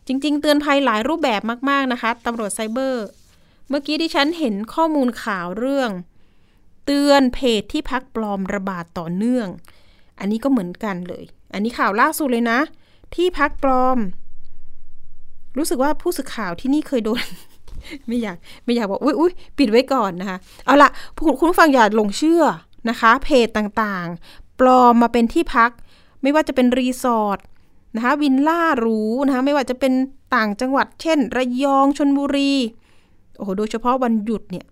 [0.07, 3.05] จริง ๆ เตือนภัยหลายรูปแบบมาก ๆ นะคะตำรวจไซเบอร์
[3.69, 5.91] เมื่อกี้ที่ฉันเห็นข้อมูลข่าวเรื่อง
[6.85, 9.49] เตือนเพจที่พักปลอมระบาดต่อเนื่อง
[10.19, 11.25] อันนี้ก็เหมือนกันเลย
[11.55, 12.61] อันนี้ข่าวล่าสุดเลยนะ
[13.15, 13.99] ที่พักปลอม
[15.57, 17.23] รู้สึกว่าผู้สื่อข่าวที่นี่เคยโดน
[18.07, 20.91] ไม่อยากไม่อยากบอกอุ้ยอุ้ยปิดไว้ก่อนนะคะ เอาละ
[21.41, 22.43] คุณผู้ฟังอย่าหลงเชื่อ
[22.89, 25.71] นะคะ เพจต่างๆ ปลอมมาเป็นที่พัก
[26.23, 27.39] ไม่ว่าจะเป็นรีสอร์ท
[27.97, 29.93] นะคะวินล่าหรูนะคะไม่ว่าจะเป็น
[30.35, 32.53] ต่างจังหวัด เช่น ระยองชนบุรี
[33.37, 34.65] โอ้โหโดยเฉพาะวันหยุดเนี่ย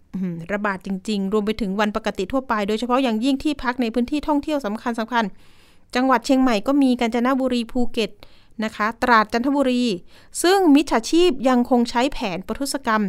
[0.52, 5.24] ระบาดจริง ๆ รวมไปถึงวันปกติทั่วไป โดยเฉพาะอย่างยิ่งที่พักในพื้นที่ท่องเที่ยวสำคัญสำคัญ
[5.94, 8.10] จังหวัดเชียงใหม่ก็มีกาญจนบุรีภูเก็ต
[8.64, 9.84] นะคะ ตราดจันทบุรี
[10.42, 13.02] ซึ่งมิจฉาชีพยังคงใช้แผนประทุษกรรม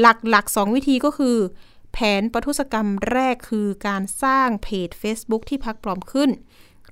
[0.00, 1.36] หลักๆ 2 วิธีก็คือ
[1.92, 6.30] แผนประทุษกรรมแรกคือการสร้างเพจ Facebook ที่พักปลอมขึ้น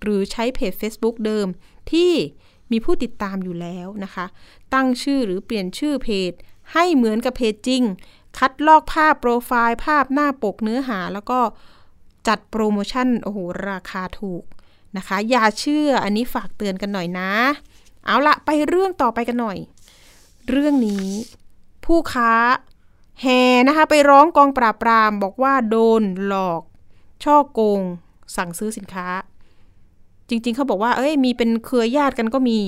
[0.01, 1.47] หรือใช้เพจ Facebook เดิม
[1.93, 2.13] ที่
[2.71, 4.27] มีผู้ติดตามอยู่แล้วนะคะ
[4.75, 6.33] ตั้งชื่อหรือเปลี่ยนชื่อเพจ
[6.73, 7.83] ให้เหมือนกับเพจจริง
[8.39, 11.41] คัดลอกภาพโปรไฟล์ ภาพหน้าปกเนื้อหา แล้วก็
[12.29, 14.45] จัดโปรโมชั่น โอ้โห ราคาถูก
[14.97, 17.33] นะคะ อย่าเชื่ออันนี้ฝากเตือนกันหน่อยนะ
[18.09, 19.59] เอาละไปเรื่องต่อไปกันหน่อย
[20.51, 21.07] เรื่องนี้
[21.85, 22.33] ผู้ค้า
[23.23, 26.63] แห่นะคะไปร้องกองปราบปรามบอกว่าโดนหลอก
[27.25, 27.81] ช่อโกง
[28.37, 29.09] สั่งซื้อสินค้า
[30.29, 32.59] จริง ๆ เขาบอกว่า เอ้ยมีเป็นเครือญาติกันก็มี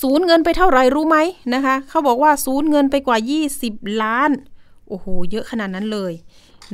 [0.00, 1.18] สูญเงินไปเท่าไหร่รู้ไหม
[1.54, 3.18] นะคะเขาบอกว่าสูญเงินไปกว่า
[3.58, 4.30] 20 ล้าน
[4.88, 6.12] โอ้โห เยอะขนาดนั้นเลย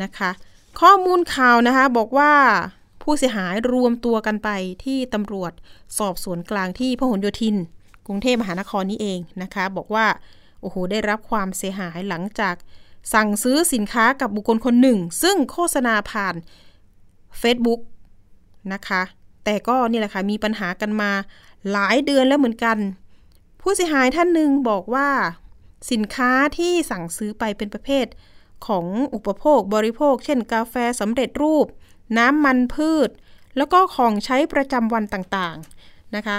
[0.03, 0.31] นะคะ
[0.81, 2.33] ข้อมูลข่าวนะคะบอกว่า
[3.11, 4.51] ผู้เสียหายรวมตัวกันไป
[4.85, 5.53] ที่ตำรวจ
[5.99, 7.57] สอบสวนกลางที่พหลโยธิน
[8.07, 10.07] กรุงเทพมหานครนี้เองนะคะ บอกว่า
[10.61, 12.55] โอ้โหได้รับความเสียหายหลังจาก
[13.15, 16.35] สั่งซื้อสินค้ากับบุคคลคนหนึ่ง ซึ่งโฆษณาผ่าน
[17.41, 17.81] Facebook
[18.73, 19.03] นะคะ
[19.45, 21.11] แต่ก็นี่แหละค่ะมีปัญหากันมา
[21.71, 22.79] หลายเดือนแล้วเหมือนกัน
[23.61, 25.09] ผู้เสียหายท่านหนึ่งบอกว่า
[25.93, 28.07] สินค้าที่สั่งซื้อไปเป็นประเภท
[28.67, 31.67] ของอุปโภคบริโภค เช่น กาแฟสำเร็จรูป
[32.17, 33.11] น้ำมันพืช
[33.57, 36.39] แล้วก็ของใช้ประจำวันต่างๆนะคะ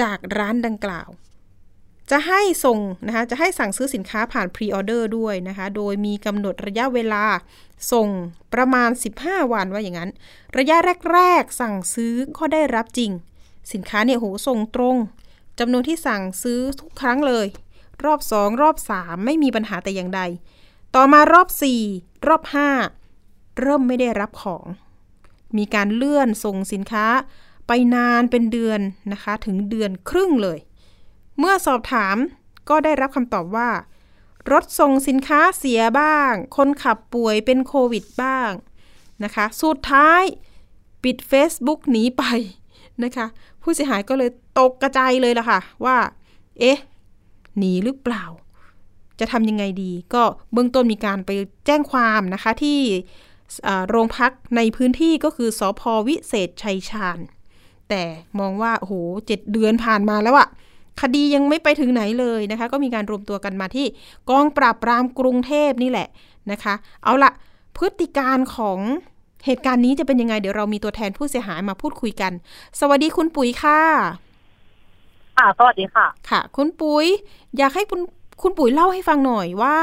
[0.00, 1.08] จากร้านดังกล่าว
[2.10, 7.24] จะให้ส่งนะคะจะให้สั่งซื้อสินค้าผ่านพรีออเดอร์ด้วยนะคะ โดยมีกำหนดระยะเวลา
[7.92, 8.08] ส่ง
[8.54, 10.10] ประมาณ 15 วันว่าอย่างนั้น
[10.58, 10.76] ระยะ
[11.12, 13.10] แรก ๆ สั่งซื้อก็ได้รับจริง
[13.72, 14.96] สินค้าเนี่ยโหส่งตรง
[15.58, 17.46] จำนวนที่สั่งซื้อทุกครั้งเลย
[18.04, 20.22] รอบ 2 รอบ 3 ไม่มีปัญหาแต่อย่างใด
[20.94, 21.48] ต่อมารอบ
[21.88, 22.42] 4 รอบ
[22.96, 24.64] 5 เริ่มไม่ได้รับของ
[25.56, 27.06] มีการเลื่อนส่งสินค้า
[27.66, 28.80] ไปนานเป็นเดือน
[29.12, 30.58] นะคะ ถึงเดือนครึ่งเลย
[31.38, 32.16] เมื่อสอบถาม
[32.68, 33.70] ก็ได้รับคำตอบว่า
[34.52, 38.50] รถส่งสินค้าเสียบ้าง คนขับป่วยเป็นโควิดบ้าง
[39.24, 40.22] นะคะ สุดท้าย
[41.04, 42.24] ปิด Facebook หนีไป
[43.04, 43.26] นะคะ
[43.62, 45.96] ผู้เสียหายก็เลยตกกระจายเลยล่ะค่ะ ว่า
[46.60, 46.78] เอ๊ะ
[47.58, 48.24] หนีหรือเปล่า
[49.20, 51.30] จะทำยังไงดี ก็เบื้องต้นมีการไป
[51.66, 52.78] แจ้งความนะคะที่
[53.88, 57.18] โรงพักในพื้นที่ก็คือสอพวิเศษชัยชาญ
[57.88, 58.02] แต่
[58.38, 58.94] มองว่าโอ้โห
[59.26, 60.48] เจ็ดเดือนผ่านมาแล้วอะ
[61.00, 63.86] คดียังไม่ไปถึงไหนเลยนะคะ ก็มีการรวมตัวกันมาที่
[64.30, 66.08] กองปราบปรามกรุงเทพนี่แหละ
[66.50, 67.32] นะคะ เอาละ
[67.76, 68.78] พฤติการของ
[69.46, 72.32] เหตุการณ์นี้จะเป็นยังไง เดี๋ยวเรามีตัวแทนผู้เสียหายมาพูดคุยกัน
[72.80, 73.80] สวัสดีคุณปุ๋ยค่ะ
[75.38, 77.06] ค่ะสวัสดีค่ะ ค่ะ คุณปุ๋ย
[77.58, 78.00] อยากให้คุณ
[78.42, 79.78] คุณปุ๋ยเล่าให้ฟังหน่อยว่า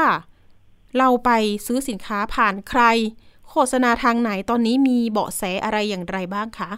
[0.98, 1.30] เราไป
[1.66, 2.82] ซื้อสินค้าผ่านใคร
[3.58, 6.70] โฆษณาทางไหนตอนนี้มีเบาะแสอะไรอย่างไรบ้างคะ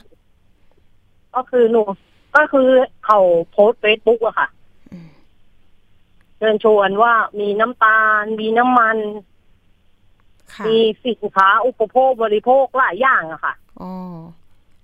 [1.35, 1.83] ก็คือหนู
[2.37, 2.69] ก็คือ
[3.05, 4.49] เขาโพสเฟซบุ๊กอะค่ะ
[6.39, 8.97] เชิญชวนว่ามีน้ำตาล มีน้ำมัน
[10.67, 13.93] มีสินค้าอุปโภคบริโภคหลายอย่างอะค่ะอ๋อ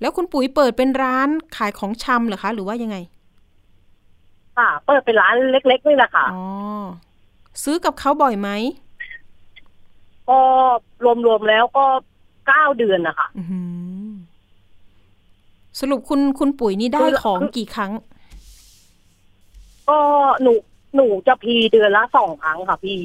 [0.00, 2.96] แล้วคุณปุ๋ยเปิดเป็นร้านขายของชำเหรอคะ หรือว่ายังไง
[4.56, 6.44] ค่ะ เปิดเป็นร้านเล็กๆนี่แหละค่ะอ๋อ
[7.62, 8.50] ซื้อกับเขาบ่อยไหม
[10.30, 10.40] ก็
[11.26, 11.84] รวมๆแล้วก็
[12.46, 13.28] เก้าเดือนนะคะ
[15.80, 17.92] สรุปคุณคุณปุ๋ยนี่ได้ของกี่ครั้ง
[19.88, 20.00] ก็
[20.42, 20.52] หนู
[20.94, 22.98] หนูจะพีเดือนละสองครั้งค่ะพี่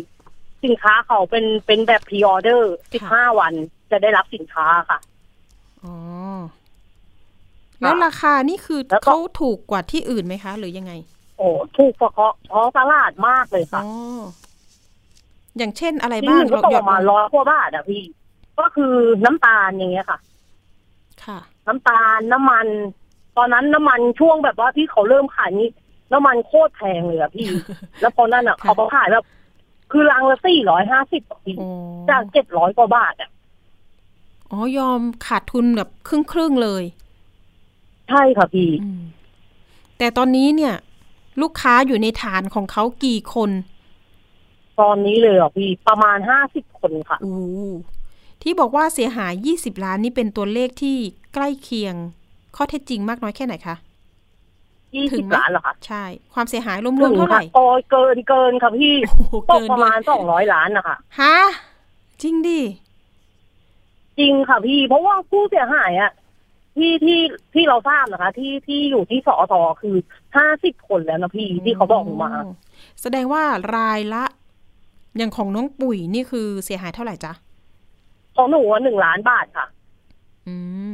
[0.64, 3.54] สินค้าเขาเป็นเป็นแบบพรีออเดอร์สิบห้าวัน
[3.92, 5.00] จะได้รับสินค้าค่ะ
[5.84, 5.96] อ๋อ
[7.82, 10.94] แล้วราคานี่คือเขาถูกกว่าที่อื่นไหมคะ หรือยังไง
[11.38, 12.12] โอ้ถูกกว่า
[12.52, 13.82] ท้องตลาดมากเลยค่ะ
[15.50, 18.04] อ๋ออย่างเช่นอะไรบ้างก็ตกมาร้อยกว่าบาทอะพี่
[18.60, 18.94] ก็คือ
[19.26, 20.20] น้ำตาลอย่างเงี้ยค่ะ
[21.26, 22.68] ค่ะ น้ำตาลน้ำมัน
[23.38, 25.70] ตอนนั้นน้ำมันช่วงแบบว่าที่เขาเริ่มขายนี้
[26.14, 27.48] น้ำมันโคตรแพงเลยอะพี่
[28.02, 29.26] แล้วตอนนั้นอะเขาขายแบบ
[29.92, 31.58] คือลังละสี่ร้อยห้าสิบพี่
[32.10, 33.30] จากเจ็ดร้อยกว่าบาทอะ
[34.52, 36.84] อ๋อยอมขาดทุนแบบครึ่งครึ่งเลย
[38.10, 38.70] ใช่ค่ะพี่
[39.98, 40.76] แต่ตอนนี้เนี่ย
[41.42, 43.50] ลูกค้าอยู่ในฐานของเขากี่คน
[44.82, 47.38] ตอนนี้เลยอะพี่ประมาณห้าสิบคนค่ะอู้
[48.44, 50.98] ที่บอกว่าเสียหายยี่สิบล้านนี่เป็นตัวเลขที่
[51.34, 51.96] ใกล้เคียง
[52.56, 53.76] ข้อเท็จจริงมากน้อยแค่ไหนคะ
[54.96, 58.96] ยี่สิบล้านเหรอคะใช่ ความเสียหายรวมๆเท่าไหร่โอ้เกินเกินค่ะพี่
[59.52, 61.38] ตกประมาณสองร้อยล้านนะคะฮะ
[62.22, 62.62] จริงดิ
[64.20, 66.12] จริงค่ะพี่ เพราะว่าผู้เสียหายอะ
[66.78, 67.20] ที่ที่
[67.54, 69.96] ที่เราทราบนะคะ ที่ที่อยู่ที่สอทอคือ
[70.38, 72.32] ห้าสิบคนแล้วนะพี่ที่เขาบอกมา
[73.02, 73.44] แสดงว่า
[73.78, 74.24] รายละ
[75.18, 77.34] อย่างของน้องปุ๋ยนี่คือเสียหายเท่าไหร่จ๊ะ
[78.36, 79.68] ของหนูหนึ่งล้านบาทค่ะ
[80.48, 80.56] อื
[80.92, 80.94] ม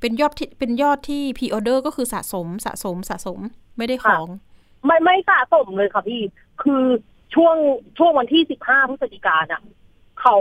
[0.00, 3.38] เป็นยอดที่เป็นยอดที่พีออเดอร์ก็คือสะสมสะสมสะสม
[3.78, 4.26] ไม่ได้ของ
[4.84, 6.22] ไม่ไม่สะสมเลยค่ะพี่
[6.62, 6.82] คือ
[7.34, 7.56] ช่วง
[7.98, 9.62] ช่วงวันที่สิบห้าพฤศจิกาอะ
[10.20, 10.36] เขา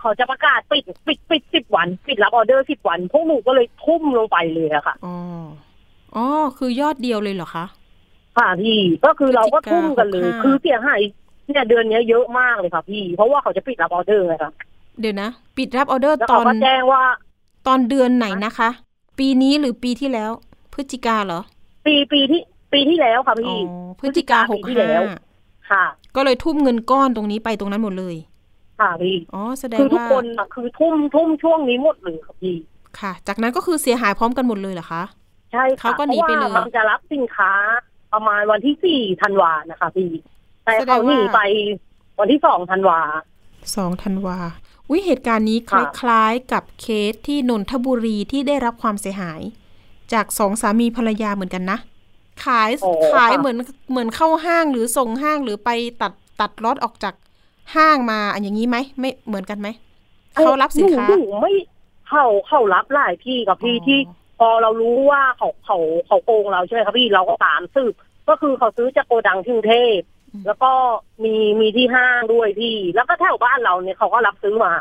[0.00, 5.16] เขาจะประกาศปิดปิดปิดสิบวัน ปิดรับออเดอร์สิบวัน พวกหนูก็เลยทุ่มลงไปเลยอะค่ะอ๋อ
[6.16, 6.26] อ๋อ
[6.58, 7.66] คือยอดเดียวเลยเหรอคะ
[8.36, 11.00] ค่ะพี่ก็คือเราก็ทุ่มกันเลย คือเสียหาย
[11.46, 14.52] เนี่ยเดือนนี้เยอะมากเลยค่ะพี่ เพราะว่าเขาจะปิดรับออเดอร์ไงคะ
[15.00, 17.02] เดี๋ยวนะ ปิดรับออเดอร์ตอนแจ้งว่า
[17.66, 18.70] ตอนเดือนไหนนะคะ
[19.18, 20.30] ปีนี้หรือปีที่แล้ว
[20.72, 21.40] พฤศจิกาเหรอ
[21.86, 22.40] ปีปีที่
[22.72, 23.58] ปีที่แล้วค่ะพี่
[24.00, 24.88] พฤศจิกาหกห้า
[25.70, 25.84] ค่ะ
[26.16, 28.16] ก็เลยทุ่มเงินก้อนตรงนี้ไปตรงนั้นหมดเลย
[28.80, 32.56] ค่ะพี่อ๋อแสดงว่าคือทุกคนอะคือทุ่มทุ่มช่วงนี้หมดเลยค่ะพี่
[33.00, 35.02] ค่ะ จากนั้นก็คือเสียหายพร้อมกันหมดเลยเหรอคะ
[35.52, 37.52] ใช่ค่ะเขาก็หนีไปเลยมันจะรับสินค้า
[38.12, 40.10] ประมาณวันที่สี่ธันวานะคะพี่
[40.66, 41.40] แต่เขาหนีไป
[42.18, 43.00] วันที่สองธันวา
[43.76, 44.38] สองธันวา
[44.90, 49.40] วิเหตุการณ์นี้คล้ายๆ กับเคสที่นนทบุรีที่ได้รับความเสียหาย
[50.12, 51.78] จากสองสามีภรรยาเหมือนกันนะ
[52.44, 52.70] ขาย
[53.14, 53.56] ขายเหมือน
[53.90, 55.70] เหมือนเข้าห้างหรือส่งห้างหรือไป
[56.02, 57.14] ตัดตัดรถออกจาก
[57.76, 59.68] ห้างมาอันอย่างนี้ไหมไม่เหมือนกันไหม
[60.34, 61.06] เขารับสินค้า
[61.40, 61.52] ไม่
[62.08, 63.98] เขาเขารับหลายที่กับพี่ที่
[64.38, 67.94] พอเรารู้ว่าเขาเขาเขาโกงเราใช่ไหมครับพี่เราก็ตามสืบ
[68.28, 69.98] ก็คือเขาซื้อจากโกดังที่กรุงเทพ
[70.46, 70.72] แล้วก็
[71.24, 74.72] มีมีที่ห้างด้วยพี่ แล้วก็แถวบ้านเราเนี่ยเขาก็รับซื้อมา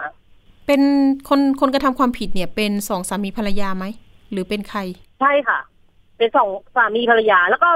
[0.67, 0.81] เป็น
[1.29, 3.85] คนคนกระทำความผิดเนี่ย เป็นสองสามีภรรยาไหม
[4.31, 4.79] หรือเป็นใคร
[5.21, 5.59] ใช่ค่ะ
[6.17, 7.69] เป็นสองสามีภรรยา แล้วก็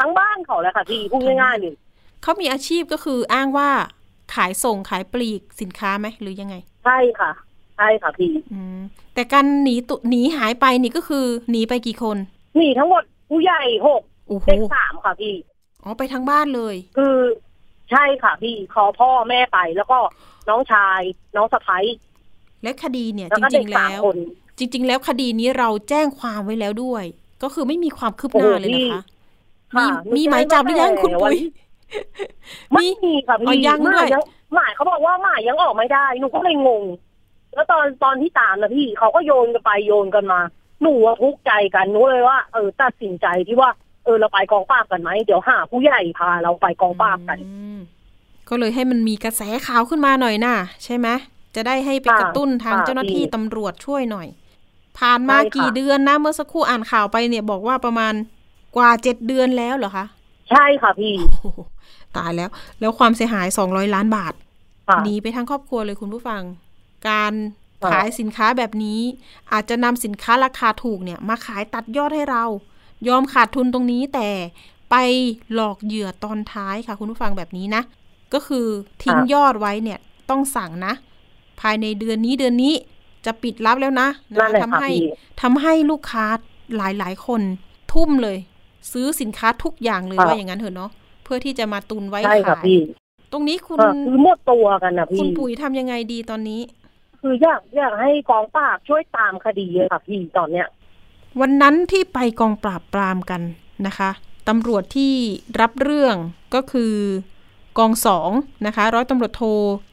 [0.00, 1.74] ทั้งบ้านเขาแหละค่ะพี่พูดง่ายๆเลย
[2.22, 3.70] เขามีอาชีพก็คืออ้างว่า
[4.34, 6.54] ขายส่งขายปลีกสินค้าไหมหรือยังไง
[6.84, 7.30] ใช่ค่ะ
[7.76, 8.80] ใช่ค่ะพี่อืม
[9.14, 12.16] แต่การหนีตุหนีหายไปนี่ก็คือหนีไปกี่คน
[12.56, 14.02] หนีทั้งหมดผู้ใหญ่หก
[14.46, 15.34] เด็กสามค่ะพี่
[15.84, 17.16] อ๋อไปทั้งบ้านเลย คือ
[17.90, 19.98] ใช่ค่ะพี่ขอพ่อแม่ไปแล้วก็
[20.48, 21.00] น้องชาย
[21.36, 21.84] น้องสะพ้าย
[22.62, 24.00] และคดีเนี่ย จริงๆแล้ว
[24.58, 27.04] จริง ๆ แล้วคดีนี้เราแจ้งความไว้แล้วด้วย
[27.42, 29.02] ก็คือไม่มีความคืบหน้าเลยนะคะ
[29.76, 29.84] มี
[30.16, 31.38] มีหมายจับหรือยังคุณปุ้ย
[32.72, 34.08] ไม่มีค่ะพี่ยังด้วย
[34.54, 36.84] หมายเขาบอกว่าหมายยังออกไม่ได้หนูก็เลยงง
[37.54, 40.40] แล้วตอนตอนที่ตามนะพี่เขาก็โยนกันไปโยนกันมา
[40.82, 43.70] หนูว่าทุกข์ใจกันหนูเลยว่าเออตัดสินใจที่ว่า
[44.04, 47.78] เออเราไปกองปราบกันไหมเดี๋ยวหาผู้ใหญ่พาเราไปกองปราบกันอืม
[48.48, 51.08] ก็เลยให้มันมีกระแสข่าวขึ้นมาหน่อยน่ะ ใช่ไหม
[51.54, 54.28] จะได้ให้ไปค่ะกระตุ้นทางค่ะเจ้าหน้าที่พี่ตำรวจช่วยหน่อย
[54.98, 58.14] ผ่านมาใช่ค่ะกี่เดือนนะเมื่อสักครู่อ่านข่าวไปเนี่ยบอกว่าประมาณ
[58.76, 60.04] กว่าเจ็ดเดือนแล้วเหรอคะ
[60.50, 61.60] ใช่ค่ะพี่โอ้โห
[62.16, 64.34] ตายแล้ว แล้วความเสียหายสองร้อยล้านบาท
[64.88, 66.42] ค่ะหนีไปทั้งครอบครัวเลยคุณผู้ฟัง
[67.08, 67.32] การ
[67.82, 69.00] ค่ะขายสินค้าแบบนี้
[69.52, 72.44] อาจจะนำสินค้าราคาถูกเนี่ย มาขายตัดยอดให้เรา
[73.08, 74.28] ยอมขาดทุนตรงนี้แต่
[74.90, 74.96] ไป
[75.54, 77.82] หลอกเหยื่อตอนท้ายค่ะ คุณผู้ฟังแบบนี้นะ
[78.34, 78.66] ก็คือ
[79.02, 79.98] ทิ้งยอดไว้เนี่ย
[80.30, 80.92] ต้องสั่งนะ
[81.60, 82.74] ภายในเดือนนี้เดือนนี้
[83.26, 85.08] จะปิดรับแล้วนะนั่นแหละทำค่ะให้พี่
[85.42, 86.26] ทำให้ลูกค้า
[86.76, 87.40] หลายๆคน
[87.92, 88.38] ทุ่มเลย
[88.92, 90.90] ซื้อสินค้าทุกอย่างเลยค่ะว่าอย่างนั้นเถอะเนาะ
[91.24, 92.80] เพื่อที่จะมาตุนไว้ใช่ค่ะขายพี่
[93.32, 96.60] ตรงนี้คุณเออคือหมดตัวกันนะคุพี่ณปุ๋ยทำยังไงดีตอนนี้
[97.20, 100.66] คืออยากอยากให้กองปราบช่วยตามคดีอะค่ะพี่ตอนเนี้ย
[101.40, 103.42] วันนั้นที่ไปกองปราบปรามกัน
[103.86, 104.10] นะคะ
[104.48, 105.14] ตำรวจที่
[105.60, 106.16] รับเรื่อง
[106.54, 106.94] ก็คือ
[107.78, 108.30] กองสอง
[108.66, 109.42] นะคะร้อยตำรวจโท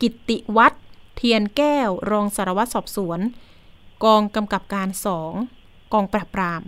[0.02, 0.82] กิตติวัฒน์
[1.16, 3.20] เทียนแก้วรองสารวัตรสอบสวน
[4.04, 5.34] กองกำกับการสอง
[5.94, 6.62] กองปราบปราม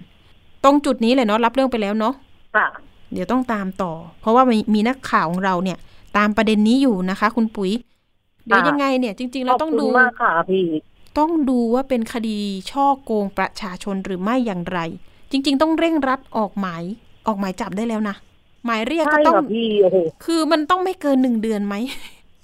[0.64, 2.14] ตรงจุดนี้เลยเนาะรับเรื่องไปแล้วเนาะ
[2.56, 2.68] ค่ะ
[3.14, 5.78] เดี๋ยวต้องตามต่อ เพราะว่ามีมีนักข่าวของเราเนี่ย
[6.18, 7.72] ตามประเด็นนี้อยู่นะคะ คุณปุ๋ย
[8.46, 10.66] เดี๋ยวค่ะยังไงเนี่ย จริงๆขเราอบต้องคุณดูมากค่ะพี่
[11.18, 12.40] ต้องดูว่าเป็นคดี
[12.72, 14.80] ช่อโกงประชาชนหรือไม่อย่างไร
[15.32, 16.84] จริง ๆ ต้องเร่งรัดออกหมาย
[17.28, 18.16] ออกหมายจับได้แล้วนะ
[18.66, 21.76] หมายเรียกใช่ก็ต้องค่ะพี่โอ้โหคือมันต้องไม่เกินหนึ่งเดือนไหม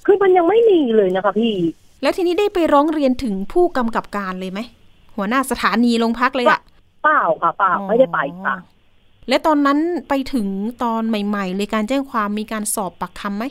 [0.05, 1.53] คือมันยังไม่มีเลยนะคะพี่
[2.01, 4.59] แล้วทีนี้ได้ไปร้องเรียนถึงผู้กำกับการเลยไหม
[5.16, 6.59] หัวหน้าสถานีโรงพักเลยอะ
[7.03, 8.76] เปล่าค่ะเปล่าไม่ได้ไปค่ะอ๋อ
[9.30, 10.47] และตอนนั้นไปถึง
[10.84, 13.45] ตอนใหม่ ๆ เลยการแจ้งความมีการสอบปากคำไหม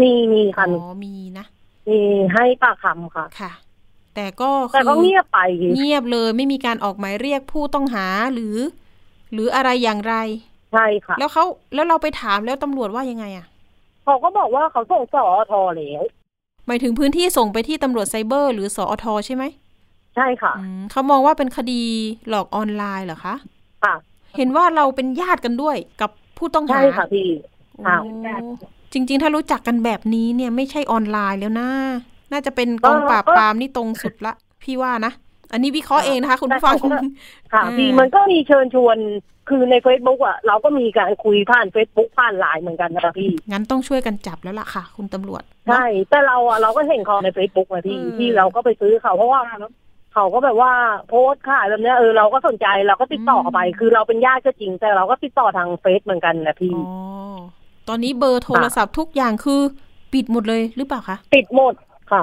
[0.00, 1.46] มีมีอ๋ค่ะอมีนะ
[1.88, 1.98] มี
[2.32, 3.52] ให้ปากคำค่ะค่ะ
[4.16, 5.38] แต่ก็แต่ก็คือเงียบไป
[5.76, 8.56] เงียบเลยไม่มีการออกหมายเรียกผู้ต้องหาหรือ
[9.32, 10.14] หรืออะไรอย่างไร
[10.72, 11.44] ใช่ค่ะ แล้วเขา
[11.74, 13.46] แล้วเราไปถามแล้วตำรวจว่ายังไงอะ
[14.04, 16.02] เขาก็บอกว่าเขาส่งสอทอแล้ว
[16.66, 19.44] หมายถึงพื้นที่ส่งไปที่ตำรวจไซเบอร์ หรือสอทใช่ไหม
[20.16, 21.82] ใช่ค่ะอืมเขามองว่าเป็นคดี
[22.28, 23.34] หลอกออนไลน์เหรอคะ
[23.84, 23.94] ค่ะ
[24.36, 27.28] เห็นว่าเราเป็นญาติกันด้วยกับผู้ต้องหาใช่ค่ะพี่
[27.86, 28.12] ค่ะโอ้
[28.92, 31.68] จริง ๆ ถ้ารู้จักกันแบบนี้เนี่ยไม่ใช่ออนไลน์แล้วนะ
[32.32, 35.12] น่าจะเป็นกองก็ปราบปรามนี่ตรงสุดละ พี่ว่านะ
[35.52, 36.98] อันนี้วิเคราะห์เองนะคะ คุณผู้ฟังแต่เขาก็
[37.52, 38.98] ค่ะอ่าพี่มันก็มีเชิญชวน
[39.48, 49.40] คือในเฟซบุ๊กอะเราก็มีการคุยผ่านเฟซบุ๊กผ่านไลน์เหมือนกันนะคะพี่ งั้นต้องช่วยกันจับแล้วล่ะค่ะ คุณตำรวจ ใช่ แต่เราอะเราก็เห็นเขาในเฟซบุ๊กอะพี่อืมที่เราก็ไปซื้อเขาเพราะว่า
[50.14, 50.72] เขาก็แบบว่า
[51.08, 56.86] โพสต์ขายแบบเนี้ยเออเราก็สนใจเราก็ติดต่อเข้าไป คือเราเป็นญาติก็จริง แต่เราก็ติดต่อทางเฟซเหมือนกันแหละพี่อ๋อ
[57.88, 59.60] ตอนนี้เบอร์โทรศัพท์ทุกอย่างคือ
[60.12, 61.74] ปิดหมดเลยหรือเปล่าคะปิดหมด
[62.10, 62.22] ค่ะ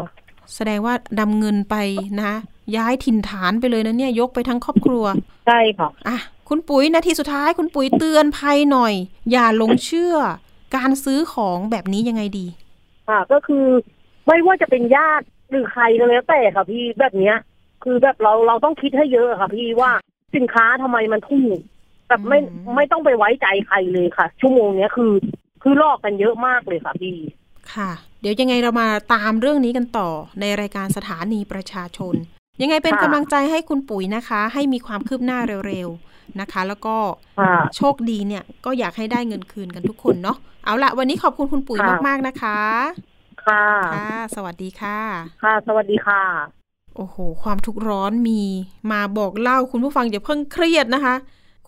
[0.56, 1.76] แสดงว่าดำเงินไป
[2.22, 2.34] นะ
[2.76, 5.04] ย้ายถิ่นฐานไปเลยนะเนี่ย ยกไปทั้งครอบครัว
[5.48, 6.18] ใช่ค่ะอะ
[6.50, 8.94] คุณปุ๋ยนาทีสุดท้ายคุณปุ๋ยเตือนภัยหน่อย
[9.32, 10.16] อย่าหลงเชื่อ
[10.76, 12.48] การซื้อของแบบนี้ยังไงดี
[13.10, 13.66] ค่ะ ก็คือ
[14.28, 17.38] ไม่ว่าจะเป็นญาติหรือใครก็แล้วแต่ค่ะพี่แบบเนี้ย
[17.84, 19.92] คือแบบเราเราต้องคิดให้เยอะค่ะ พี่ว่า
[20.36, 21.58] สินค้าทำไมมันถูก
[22.08, 25.14] แบบไม่อืมไม่ต้องไปไว้ใจใครเลยค่ะ ชั่วโมงเนี้ยคือ
[25.64, 27.16] คือลอกกันเยอะมากเลยค่ะพี่
[27.74, 27.92] ค่ะ
[28.24, 30.10] เดี๋ยวยังไงเรามาตามเรื่องนี้กันต่อ
[30.40, 32.16] ในรายการสถานีประชาชน
[32.62, 36.96] ยังไงเป็นค่ะกำลังใจให้คุณปุ๋ยนะคะ ให้มีความคืบหน้าเร็วๆนะคะ แล้วก็
[37.40, 42.60] ค่ะโชคดีเนี่ยก็อยากให้ได้เงินคืนกันทุกคนเนาะเอาละวันนี้ขอบคุณคุณปุ๋ยค่ะมากๆนะคะ
[43.46, 45.00] ค่ะค่ะ สวัสดีค่ะ
[45.44, 46.24] ค่ะ สวัสดีค่ะ
[46.96, 48.42] โอ้โห ความทุกข์ร้อนมี
[48.92, 51.16] มาบอกเล่าคุณผู้ฟังอย่าเพิ่งเครียดนะคะ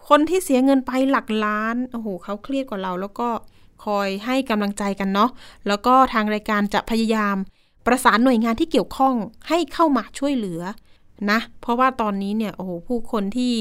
[0.10, 3.30] คนที่เสียเงินไปหลักล้านโอ้โหเขาเครียดกว่าเราแล้วก็
[3.86, 5.30] คอยให้กำลังใจกันเนาะ
[5.67, 7.36] แล้วก็ทางรายการจะพยายาม
[7.86, 9.15] ประสานหน่วยงานที่เกี่ยวข้อง
[9.49, 10.61] ให้เข้ามาช่วยเหลือ
[11.32, 13.53] นะเพราะว่าตอนนี้เนี่ยโอ้โหผู้คนที่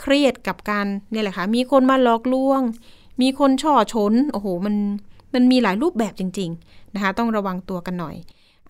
[0.00, 2.60] เครียดกับการเนี่ยแหละค่ะมีคนมาหลอกลวง
[3.22, 4.76] มีคนช่อชนโอ้โหมัน
[5.34, 8.16] มันมีหลายรูปแบบจริง ๆนะคะ ต้องระวังตัวกันหน่อย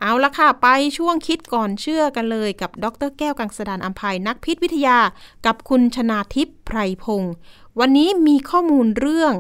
[0.01, 0.69] เอาละค่ะ ไป
[0.99, 4.99] ช่วงคิดก่อนเชื่อกันเลยกับดรแก้วกังสดานอัมภัยนักพิษวิทยา
[5.47, 7.33] กับคุณชนาทิพย์ไพรพงศ์
[7.81, 9.33] วันนี้มีข้อมูลเรื่อง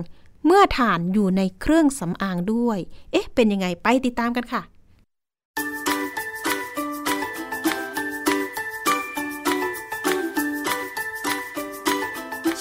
[0.46, 2.78] เมื่อฐานอยู่ในเครื่องสำอางด้วย
[3.12, 4.62] เอ๊ะ เป็นยังไงไปติดตามกันค่ะ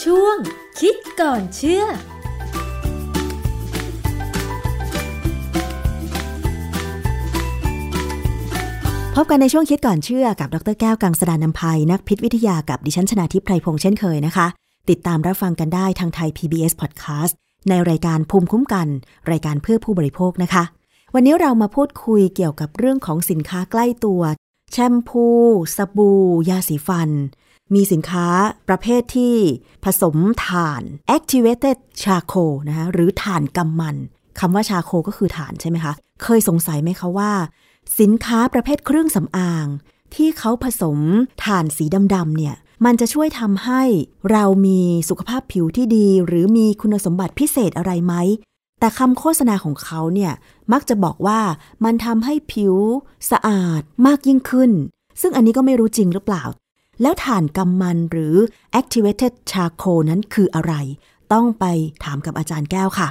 [0.04, 0.38] ช่วง
[0.80, 1.84] คิดก่อนเชื่อ
[9.16, 14.48] พบกันในช่วงคิดก่อนเชื่อกับ ดรแก้วกังสดานนภัย นักพิษวิทยากับดิฉันชนาทิพย์ไพรพงษ์เช่นเคยนะคะ
[14.90, 18.88] ติดตามรับฟังกันได้ทางไทย PBS Podcast ในรายการภูมิคุ้มกัน
[19.32, 20.64] รายการเพื่อผู้บริโภคนะคะ
[21.14, 24.22] วันนี้เรามาพูดคุยเกี่ยวกับเรื่องของสินค้าใกล้ตัว
[24.72, 25.26] แชมพู
[25.76, 27.10] สบู่ ยาสีฟัน
[27.74, 28.28] มีสินค้า
[28.68, 29.36] ประเภทที่
[29.84, 30.84] ผสมถ่าน
[31.16, 33.96] activated charcoal นะคะหรือถ่านกำมัน
[34.40, 35.94] คำว่าชาโคก็คือถ่านใช่ไหมคะ
[36.24, 37.32] เคยสงสัยไหมคะว่า
[38.00, 39.66] สินค้าประเภทเครื่องสำอาง
[40.16, 41.00] ที่เขาผสม
[41.46, 41.86] ถ่านสี
[42.16, 42.56] ดำๆเนี่ย
[42.86, 43.82] มันจะช่วยทำให้
[44.32, 44.80] เรามี
[45.10, 48.14] สุขภาพผิวที่ดี หรือมีคุณสมบัติพิเศษอะไรไหม
[48.80, 50.34] แต่คำโฆษณาของเขาเนี่ย
[50.74, 51.40] มักจะบอกว่า
[51.86, 52.76] มันทำให้ผิว
[53.32, 54.72] สะอาดมากยิ่งขึ้น
[55.22, 56.44] ซึ่งอันนี้ก็ไม่รู้จริงหรือเปล่า
[57.02, 58.36] แล้วถ่านกำมันหรือ
[58.80, 60.74] activated charcoal นั้นคืออะไร
[61.34, 61.66] ต้องไป
[62.04, 63.10] ถามกับอาจารย์แก้วค่ะ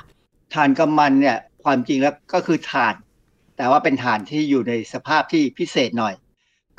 [0.55, 2.95] ถ่านกำมันเนี่ยความจริงแล้วก็คือถ่าน
[3.57, 6.14] แต่ว่าเป็นถ่านที่อยู่ในสภาพที่พิเศษหน่อย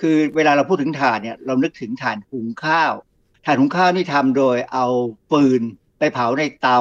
[0.06, 2.94] คือเวลาเราพูดถึงถ่านเนี่ยเรานึกถึงถ่านหุงข้าว
[3.46, 4.86] ถ่านหุงข้าวนี่ทำโดยเอา
[5.30, 5.62] ฟืน
[6.00, 6.80] ไปเผาในเตา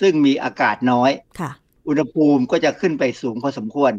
[0.00, 1.10] ซึ่งมีอากาศน้อย
[1.40, 1.50] ค่ะ
[1.88, 3.92] อุณหภูมิก็จะขึ้นไปสูงพอสมควร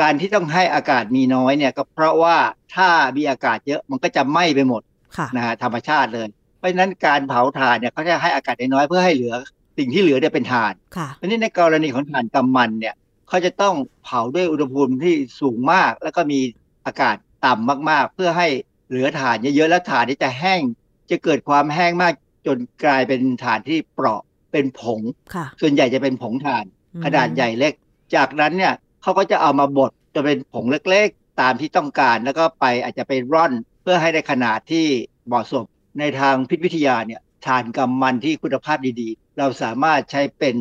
[0.00, 2.36] การที่ต้องให้อากาศมีน้อยเนี่ยก็เพราะว่า
[2.74, 4.82] ถ้ามีอากาศเยอะมันก็จะไหม้ไปหมด
[5.16, 9.34] ค่ะนะฮะธรรมชาติเลย เพราะฉะนั้นการเผาถ่านเนี่ยเขาจะให้อากาศน้อยๆเพื่อให้เหลือ
[9.78, 12.94] สิ่งที่เหลือเนี่ยเป็นถ่านค่ะเพราะฉะนั้นในกรณีของถ่านกำมันเนี่ย
[13.28, 16.40] เขาจะต้องเผาด้วยอุณหภูมิที่สูงมาก แล้วก็มี
[16.86, 17.16] อากาศ
[17.46, 18.48] ต่ำมากๆ เพื่อให้
[18.88, 20.62] เหลือถ่านเยอะๆแล้วถ่านนี้จะแห้ง
[21.10, 22.12] จะเกิดความแห้งมาก
[22.46, 24.22] จนกลายเป็นถ่านที่เปราะ
[24.52, 25.00] เป็นผง
[25.34, 26.64] ค่ะส่วนใหญ่จะเป็นผงถ่าน
[26.94, 27.72] อืมขนาดใหญ่เล็ก
[28.14, 34.86] จากนั้นเนี่ยเขาก็จะเอามาบดจะเป็นผงเล็กๆ ตามที่ต้องการแล้วก็ไปอาจจะไปร่อนเพื่อให้ได้ขนาดที่
[35.26, 35.64] เหมาะสม
[35.98, 40.56] ในทางพิษวิทยาเนี่ยถ่านกำมันที่คุณภาพดีๆ เราสามารถใช้เป็น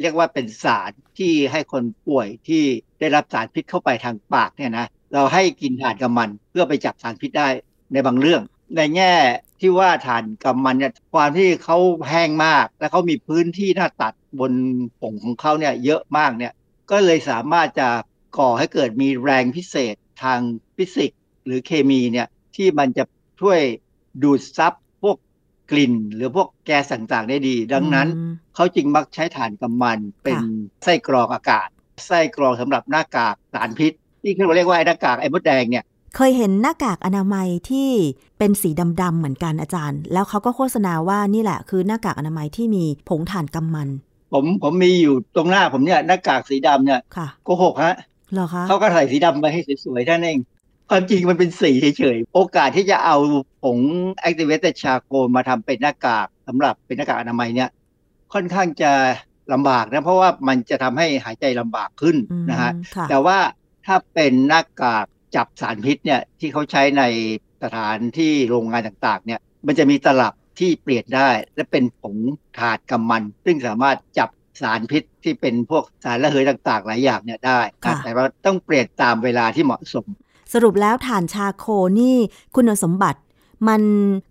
[0.00, 2.62] เรียกว่าเป็นสารที่ให้คนป่วยที่
[3.00, 7.48] ได้รับสารพิษเข้าไปทางปากเนี่ยนะ เราให้กินถ่านกำมันเพื่อไปจับสารพิษได้
[7.92, 8.42] ในบางเรื่อง
[8.76, 9.12] ในแง่
[9.60, 11.78] ที่ว่าถ่านกำมันเนี่ยความที่เขา
[12.10, 14.52] แห้งมาก และเขามีพื้นที่หน้าตัดบน
[15.00, 16.52] ผงของเขาเนี่ยเยอะมากเนี่ย
[16.90, 17.88] ก็เลยสามารถจะ
[18.38, 20.40] ก่อให้เกิดมีแรงพิเศษทาง
[20.76, 23.04] ฟิสิกส์หรือเคมีเนี่ยที่มันจะ
[23.40, 23.60] ช่วย
[24.22, 25.16] ดูดซับพวก
[25.70, 30.38] กลิ่น หรือพวกแก๊สต่างๆได้ดี ดังนั้นอืมเขาจึงมักใช้ถ่านกำมันเป็น
[30.84, 31.68] ไส้กรองอากาศ
[32.06, 33.92] ไส้กรองสำหรับหน้ากากสารพิษ
[34.24, 35.84] ที่เขาเรียกว่าไอ้หน้ากากไอ้มดแดงเนี่ย
[36.16, 37.88] เคยเห็นหน้ากากอนามัยที่
[38.38, 38.70] เป็นสี
[39.02, 43.88] ดำๆเหมือนกันอาจารย์ แล้วเขาก็โฆษณาว่านี่แหละคือหน้ากากอนามัยที่มีผงถ่านกำมัน
[44.32, 47.96] ผมผมมีอยู่ตรงหน้าผมเนี่ยหน้ากากสีดำเนี่ยค่ะโกหกฮะ
[48.32, 50.38] เหรอคะเขาก็ใส่สีดำไปให้สวยๆเท่านั้นเอง
[50.90, 53.16] ความจริงมันเป็นสีเฉยๆ โอกาสที่จะเอา
[53.62, 53.78] ผง
[54.28, 57.70] activated charcoal มาทำเป็นหน้ากากสำหรับเป็นหน้ากากอนามัยเนี่ย
[58.32, 58.92] ค่อนข้างจะ
[59.52, 63.38] ลำบากนะเพราะว่ามันจะทำให้หายใจลำบากขึ้นอืมนะฮะค่ะแต่ว่า
[63.86, 65.06] ถ้าเป็นหน้ากาก
[65.36, 67.02] จับสารพิษเนี่ยที่เขาใช้ใน
[67.62, 72.16] สถานที่โรงงานต่างๆเนี่ยมันจะมีตลับที่เปลี่ยนได้ และเป็นผง
[72.58, 74.30] ถาดกำมัน ซึ่งสามารถจับ
[74.62, 80.06] สารพิษที่เป็นพวกสารระเหยต่างๆ หลายอย่างเนี่ยได้นะค่ะแต่ว่าต้องเปลี่ยนตามเวลาที่เหมาะสม
[80.52, 81.66] สรุปแล้วถ่านชาโค
[82.00, 82.16] นี่
[82.54, 83.20] คุณสมบัติ
[83.68, 83.82] มัน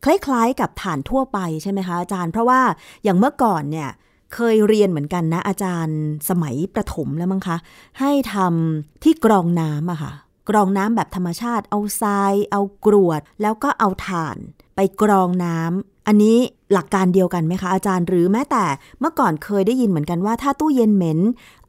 [0.06, 2.62] คล้ายๆกับถ่านทั่วไปใช่ไหมคะอาจารย์ เพราะว่า
[3.04, 3.90] อย่างเมื่อก่อนเนี่ย
[4.34, 7.58] เคยเรียนเหมือนกันนะ อาจารย์สมัยประถมแล้วมั้งคะ
[8.00, 10.14] ให้ทำที่กรองน้ำอะค่ะ
[10.50, 14.38] กรองน้ำแบบธรรมชาติ เอาทราย เอากรวด แล้วก็เอาถ่าน
[14.76, 16.38] ไปกรองน้ำอันนี้
[16.74, 18.66] หลักการเดียวกันไหมคะอาจารย์หรือแม้แต่
[19.00, 21.20] เมื่อก่อนเคยได้ยินเหมือนกันว่าถ้าตู้เย็นเหม็น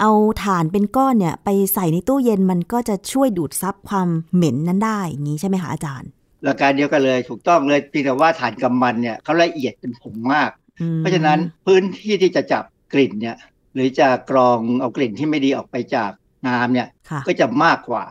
[0.01, 0.11] เอา
[0.45, 6.09] ถ่านเป็นก้อนเนี่ย ไปใส่ในตู้เย็นมันก็จะช่วยดูดซับความเหม็นนั้นได้อย่างนี้ใช่ไหมคะอาจารย์
[6.45, 10.51] หลักการเดียวกันเลยถูกต้องเลยเพียงแต่ว่าฐานกำมันเนี่ยเขาละเอียดเป็นผงมาก
[10.99, 13.37] เพราะฉะนั้นพื้นที่ที่จะจับกลิ่นเนี่ย
[13.75, 16.11] หรือจะกรองเอากลิ่นที่ไม่ดีออกไปจาก
[16.47, 18.05] น้ำเนี่ยค่ะก็จะมากกว่า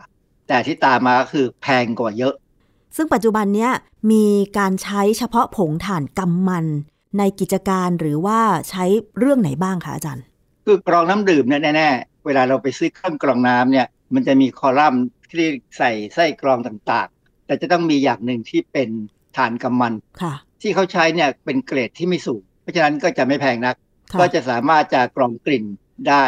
[0.48, 2.34] แต่ที่ตามมาก็คือแพงกว่าเยอะ
[2.96, 3.72] ซึ่งปัจจุบันเนี้ย
[4.12, 4.26] มี
[4.58, 6.66] การใช้เฉพาะผงถ่านกำมัน
[7.18, 8.40] ในกิจการหรือว่า
[8.70, 8.84] ใช้
[9.18, 10.24] เรื่องไหนบ้างคะอาจารย์
[10.64, 15.48] คือกรองน้ำดื่มเนี่ยแน่ๆ เวลาเราไปซื้อเครื่องกรองน้ำเนี่ยมันจะมีคอลัมน์ที่
[15.78, 18.88] ใส่ไส้กรองต่างๆ แต่จะต้องมีอย่างหนึ่งที่เป็น
[19.36, 19.92] ฐานกำมัน
[20.22, 23.76] ค่ะที่เขาใช้เนี่ยเป็นเกรดที่ไม่สูง เพราะฉะนั้นก็จะไม่แพงนัก
[24.12, 25.64] ค่ะก็จะสามารถจะกรองกลิ่น
[26.08, 26.24] ได้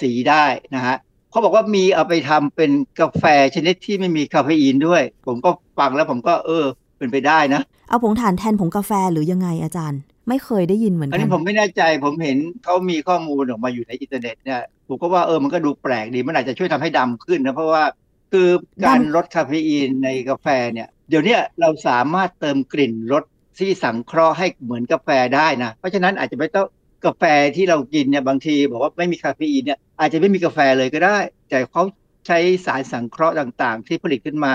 [0.00, 0.96] สีได้นะฮะ
[1.30, 2.70] เขาบอกว่ามีเอาไปทำเป็น
[3.00, 3.24] กาแฟ
[3.54, 6.64] ชนิดที่ไม่มีคาเฟอีนด้วย ผมก็ฟังแล้วผมก็เออ
[6.98, 17.84] เป็นไปได้นะ เอาผงถ่านแทนผงกาแฟหรือยังไงอาจารย์ ไม่เคยได้ยินเหมือนกันอันนี้ผมไม่แน่ใจผมเห็นเขามีข้อมูลออกมาอยู่ในอินเทอร์เน็ตเนี่ยผมก็ว่าเออมันก็ดูแปลกดีมันอาจจะช่วยทำให้ดำขึ้นนะเพราะว่า
[18.32, 18.48] คือ
[18.84, 23.24] การทำลดคาเฟอีนในกาแฟเนี่ย เดี๋ยวเนี้เราสามารถเติมกลิ่นรส
[23.58, 26.66] ที่สังเคราะห์ให้เหมือนกาแฟได้นะ เพราะฉะนั้นอาจจะไม่ต้อง
[27.06, 27.22] กาแฟ
[27.56, 31.18] ที่เรากินเนี่ยบางที บอกว่าไม่มีคาเฟอีนเนี่ยอาจจะไม่มีกาแฟเลยก็ได้
[31.50, 31.82] แต่เขา
[32.26, 34.52] ใช้สารสังเคราะห์ต่างๆ ที่ผลิตขึ้นมา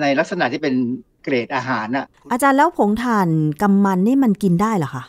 [0.00, 0.74] ในลักษณะที่เป็น
[1.22, 3.28] เกรดอาหารน่ะอาจารย์แล้วผงถ่าน
[3.62, 5.04] กำมันนี่มันกินได้เหรอคะ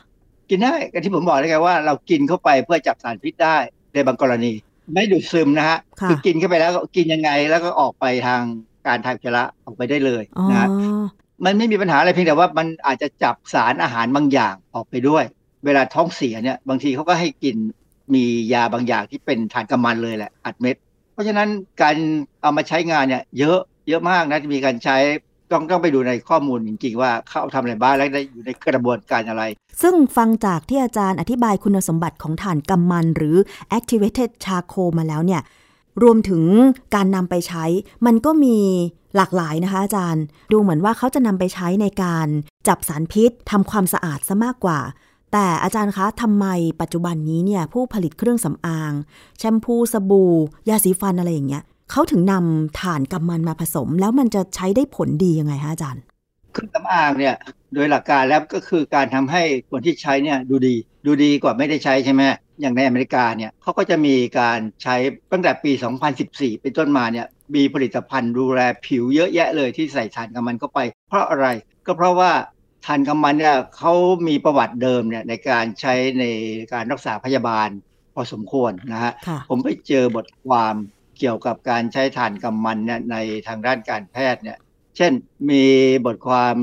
[0.49, 3.57] กินได้ก็ที่ผมบอกเลยไงว่าเรากินเข้าไปเพื่อจับสารพิษได้
[3.93, 4.51] ในบางกรณี
[4.93, 8.41] ไม่ดูดซึมนะฮะค่ะอกินเข้าไปแล้วก็กินยังไงแล้วก็ออกไปทาง
[8.87, 10.67] การทางอุจจาระออกไปได้เลยอ๋อนะฮะ
[11.45, 15.23] มันไม่มีปัญหาอะไรเพียงแต่ว่ามันอาจจะจับสารอาหารบางอย่างออกไปด้วย
[15.65, 17.55] เวลาท้องเสียเนี่ย บางทีเขาก็ให้กิน
[18.13, 18.23] มี
[18.53, 20.75] ยาบางอย่างที่เป็นฐานกำมันเลยแหละอัดเม็ด
[21.13, 21.47] เพราะฉะนั้น
[21.81, 21.95] การ
[22.41, 23.59] เอามาใช้งานเนี่ย เยอะ
[23.89, 24.97] เยอะมากนะจะมีการใช้
[25.51, 29.43] ต้องต้องไปดูในข้อมูลจริงๆ ว่าเขาทำอะไรบ้างและได้อยู่ในกระบวนการอะไร
[29.81, 33.35] ซึ่งฟังจากที่อาจารย์อธิบายคุณสมบัติของถ่านกำมันหรือ
[33.77, 35.41] activated charcoal มาแล้วเนี่ย
[36.03, 36.43] รวมถึง
[36.95, 37.65] การนำไปใช้
[38.05, 38.57] มันก็มี
[39.15, 42.27] หลากหลายนะคะอาจารย์ ดูเหมือนว่าเขาจะนำไปใช้ในการ
[42.67, 44.79] จับสารพิษทำความสะอาดซะมากกว่า
[45.33, 46.45] แต่อาจารย์คะทำไม
[46.81, 48.91] ปัจจุบันนี้เนี่ยผู้ผลิตเครื่องสำอาง
[49.39, 50.33] แชมพูสบู่
[50.69, 56.01] ยาสีฟันอะไรอย่างเงี้ยเขาถึงนำถ่านกำมันมาผสม แล้วมันจะใช้ได้ผลดียังไงคะอาจารย์
[56.53, 57.35] เครื่องสำอางเนี่ย
[57.73, 62.21] โดยหลักการแล้วก็คือการทำให้คนที่ใช้เนี่ยดูดี ดูดีกว่าไม่ได้ใช้ใช่ไหม
[62.63, 64.95] อย่างในอเมริกาเนี่ยเขาก็จะมีการใช้
[65.31, 65.71] ตั้งแต่ปี
[66.17, 71.47] 2014 เป็นต้นมาเนี่ยมีผลิตภัณฑ์ดูแลผิวเยอะแยะเลยที่ใส่ถ่านกำมันเข้าไป เพราะอะไร
[71.85, 72.31] ก็เพราะว่า
[72.85, 73.93] ถ่านกำมันเนี่ยเขา
[74.27, 76.25] มีประวัติเดิมเนี่ยในการใช้ใน
[76.73, 77.69] การรักษาพยาบาล
[78.13, 80.75] พอสมควรนะฮะค่ะผมไปเจอบทความ
[81.19, 83.15] เกี่ยวกับการใช้ถ่านกำมันเนี่ยใน
[83.47, 84.57] ทางด้านการแพทย์เนี่ย
[84.97, 85.11] เช่น
[85.49, 85.65] มี
[86.05, 86.55] บทความ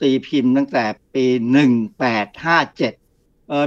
[0.00, 0.84] ตีพิมพ์ตั้งแต่
[1.14, 2.92] ปี 1857เอ่อ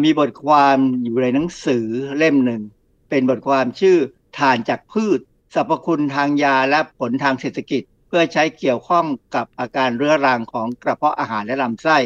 [0.06, 1.86] มีบทความอยู่ในหนังสือ
[2.18, 2.62] เล่มหนึ่ง
[3.10, 3.98] เป็นบทความชื่อ
[4.40, 5.20] ถ่านจากพืช
[5.56, 11.98] สรรพคุณทางยาและผลทางเศรษฐกิจ เพื่อใช้เกี่ยวข้องกับอาการเรื้อรังของกระเพาะอาหารและลำไส้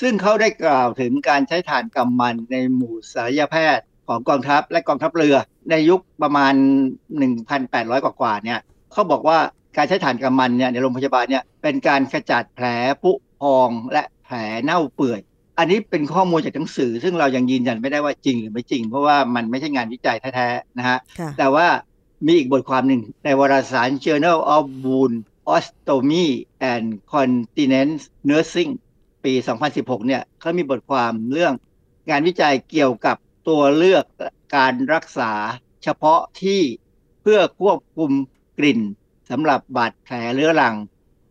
[0.00, 5.36] ซึ่งเขาได้กล่าวถึงการใช้ถ่านกำมันในหมู่ศัลยแพทย์ของกองทัพและกองทัพเรือ
[5.70, 6.54] ในยุคประมาณ
[7.30, 8.60] 1,800 กว่าๆเนี่ย
[8.92, 9.38] เขาบอกว่า
[9.76, 12.66] การใช้ถ่านกำมันเนี่ยในโรงพยาบาลเนี่ยเป็นการขจัดแผล
[13.02, 13.10] ผุ
[13.40, 15.20] พองและแผลเน่าเปื่อย
[15.58, 21.66] อันนี้เป็นข้อมูลจากหนังสือ ซึ่งเรายังยืนยันไม่ได้ว่าจริงหรือไม่จริง เพราะว่ามันไม่ใช่งานวิจัยแท้ๆนะฮะค่ะแต่ว่า
[22.26, 25.16] มีอีกบทความหนึ่งในวารสาร Journal of Wound
[25.54, 26.26] Ostomy
[26.72, 28.72] and Continence Nursing
[29.24, 29.32] ปี
[29.70, 31.52] 2016 เนี่ยเขามีบทความเรื่อง
[32.10, 33.16] งานวิจัยเกี่ยวกับ
[33.48, 34.04] ตัวเลือก
[34.56, 35.32] การรักษา
[35.84, 36.60] เฉพาะที่
[37.22, 38.10] เพื่อควบคุม
[38.58, 38.80] กลิ่น
[39.30, 40.74] สำหรับบาดแผลเรื้อรัง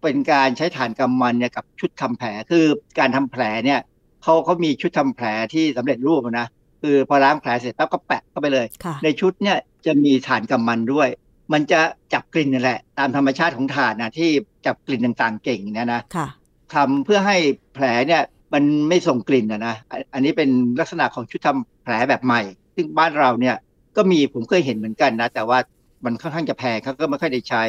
[0.01, 2.65] เป็นการใช้ฐานกำมันเนี่ยกับชุดทำแผลคือ
[2.99, 3.79] การทำแผลเนี่ย
[4.25, 6.47] เขาเขามีชุดทำแผลที่สำเร็จรูปนะ
[6.81, 11.09] คือพอล้างแผลเสร็จปั๊บก็แปะเข้าไปเลยค่ะในชุดเนี่ยจะมีฐานกำมันด้วย
[11.53, 11.79] มันจะ
[12.13, 14.29] จับกลิ่นนั่นแหละ ตามธรรมชาติของถ่านนะที่
[14.65, 16.27] จับกลิ่นต่างๆเก่งเนี่ยนะค่ะ
[16.73, 17.37] ทำเพื่อให้
[17.73, 18.21] แผลเนี่ย
[18.53, 20.49] มันไม่ส่งกลิ่นนะนะอันอันนี้เป็น
[20.79, 22.41] ลักษณะของชุดทำแผลแบบใหม่
[22.75, 23.55] ซึ่งบ้านเราเนี่ย
[23.97, 25.59] ก็มีผมเคยเห็นเหมือนกันนะ แต่ว่า
[26.05, 27.63] มันค่อนข้างจะแพงเขาก็ไม่ค่อยได้ใช้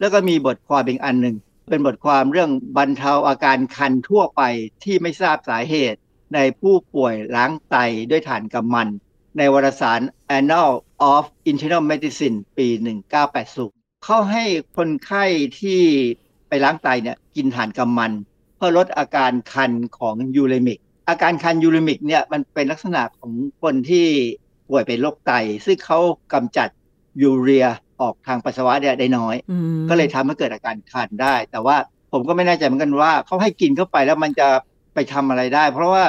[0.00, 1.36] แล้วก็มีบทความอีกอันหนึ่ง
[1.68, 4.42] เป็นบทความเรื่องบรรเทาอาการคันทั่วไป
[4.84, 6.00] ที่ไม่ทราบสาเหตุ
[6.34, 7.76] ในผู้ป่วยล้างไต
[8.10, 8.88] ด้วยถ่านกำมัน
[9.38, 10.00] ในวารสาร
[10.36, 10.70] Annal
[11.12, 12.66] of Internal Medicine ปี
[13.36, 14.44] 1980 เขาให้
[14.76, 15.24] คนไข้
[15.60, 15.80] ที่
[16.48, 18.12] ไปล้างไตเนี่ยกินถ่านกัมมันต์
[18.56, 24.06] เพื่อลดอาการคันของ uremic อาการคัน uremic เนี่ยมันเป็นลักษณะของคนที่
[24.68, 25.32] ป่วยเป็นโรคไต
[25.64, 25.98] ซึ่งเขา
[26.32, 26.68] กำจัด
[27.22, 27.66] ยูเรีย
[28.00, 31.76] ออกทางปัสสาวะเนี่ยได้น้อยอืมก็เลยทำให้เกิดอาการคันได้ แต่ว่า
[32.12, 34.48] ผมก็ไม่แน่ใจเหมือนกันว่าเขาให้กินเข้าไปแล้วมันจะ
[34.94, 36.04] ไปทำอะไรได้ เพราะว่า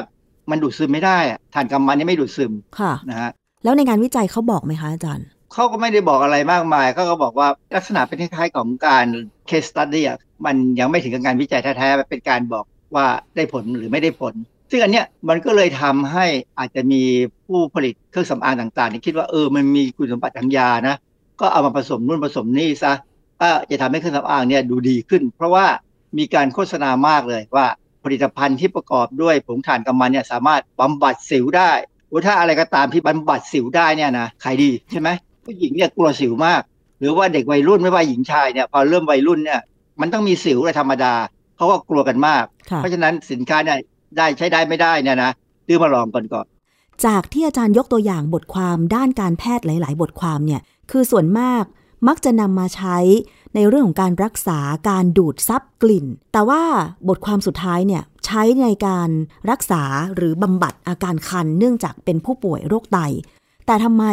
[0.51, 3.31] มันดูดซึมไม่ได้อะถ่านกัมมันต์นี่ไม่ดูดซึมค่ะนะฮะ
[3.63, 9.05] แล้วในงานวิจัยเขาบอกไหมคะอาจารย์เขาก็ไม่ได้บอกอะไรมากมายเขาก็บอกว่าลักษณะเป็นคล้ายๆของการ
[9.49, 12.65] case study อะมันยังไม่ถึงกับงานวิจัยแท้ๆมันเป็นการบอก
[12.95, 14.33] ว่าได้ผลหรือไม่ได้ผล
[14.71, 16.25] ซึ่งอันเนี้ยมันก็เลยทำให้
[16.59, 17.01] อาจจะมี
[17.47, 20.95] ผู้ผลิตเครื่องสำอางต่างๆที่คิดว่าเออมันมีคุณสมบัติทางยานะ
[21.41, 22.93] ก็เอามาผสมนู่นผสมนี่ซะ
[23.41, 25.65] ก็จะทำให้เครื่องสำอางเนี่ยดูดีขึ้น เพราะว่า
[26.17, 27.67] มีการโฆษณามากเลยว่า
[28.03, 31.71] ผลิตภัณฑ์ที่ประกอบด้วยผงถ่านกำมันเนี่ยสามารถบำบัดสิวได้
[32.07, 35.09] โอ้ถ้าอะไรก็ตามที่บำบัดสิวได้เนี่ยนะขายดีใช่ไหม
[35.45, 36.61] ผู้หญิงเนี่ยกลัวสิวมาก
[36.99, 39.61] หรือว่าเด็กวัยรุ่นไม่ว่าหญิงชายเนี่ยพอเริ่มวัยรุ่นเนี่ย
[40.01, 41.13] มันต้องมีสิวเลยธรรมดา
[41.57, 43.77] เขาก็กลัวกันมากค่ะเพราะฉะนั้นสินค้าเนี่ย
[44.17, 45.31] ได้ใช้ได้ไม่ได้เนี่ยนะ
[45.67, 46.45] ซื้อมาลองก่อนก่อน
[47.05, 51.63] จากที่อาจารย์ยกตัวอย่างบทความด้านการแพทย์หลาย ๆ บทความเนี่ยคือส่วนมาก
[52.07, 52.97] มักจะนำมาใช้
[53.55, 56.63] ในเรื่องของการรักษาการดูดซับกลิ่น แต่ว่า
[57.07, 59.09] บทความสุดท้ายเนี่ยใช้ในการ
[59.49, 59.83] รักษา
[60.15, 62.99] หรือบำบัดอาการคันเนื่องจากเป็นผู้ป่วยโรคไต
[63.65, 64.05] แต่ทำไม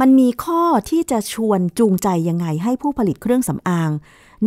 [0.00, 3.90] มันมีข้อที่จะชวนจูงใจยังไงให้ผู้ผลิตเครื่องสำอาง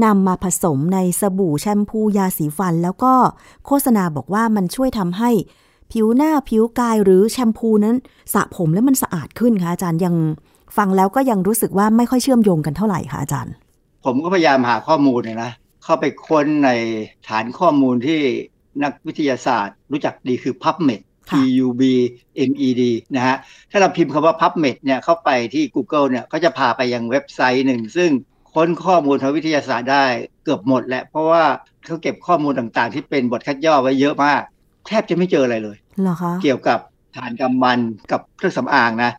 [0.04, 3.14] นำมาผสมในสบู่แชมพูยาสีฟัน แล้วก็
[3.66, 5.32] โฆษณาบอกว่ามันช่วยทำให้
[5.91, 7.95] ผิวหน้าผิวกายหรือแชมพูนั้น
[8.34, 10.16] สระผมแล้วมันสะอาดขึ้นคะอาจารย์ยัง
[10.78, 13.54] ฟังแล้วก็ยังรู้สึกว่าไม่ค่อยเชื่อมโยงกันเท่าไหร่คะอาจารย์
[14.06, 15.52] ผมก็พยายามหาข้อมูลเนี่ยนะ
[15.84, 16.70] เข้าไปค้นใน
[17.28, 18.22] ฐานข้อมูลที่
[18.84, 21.82] นักวิทยาศาสตร์ รู้จักดีคือ PubMed ค่ะ P U B
[22.49, 22.84] M E D
[23.16, 23.38] นะฮะ
[23.72, 28.10] ถ้าเราพิมพ์คำว่า PubMed เนี่ยเข้าไปที่ Google เนี่ยเขาจะพาไปยังเว็บไซต์หนึ่ง ซึ่ง
[28.54, 30.06] ค้นข้อมูลทางวิทยาศาสตร์ได้
[30.43, 31.43] เกือบหมดแหละ เพราะว่า
[31.86, 34.41] เขาเก็บข้อมูลต่างๆ ที่เป็นบทคัดย่อไว้เยอะมาก
[34.88, 36.80] แทบจะไม่เจออะไรเลยเหรอคะเกี่ยวกับ
[37.16, 37.80] ฐานกำมัน
[38.12, 39.12] กับเครื่องสำอางนะ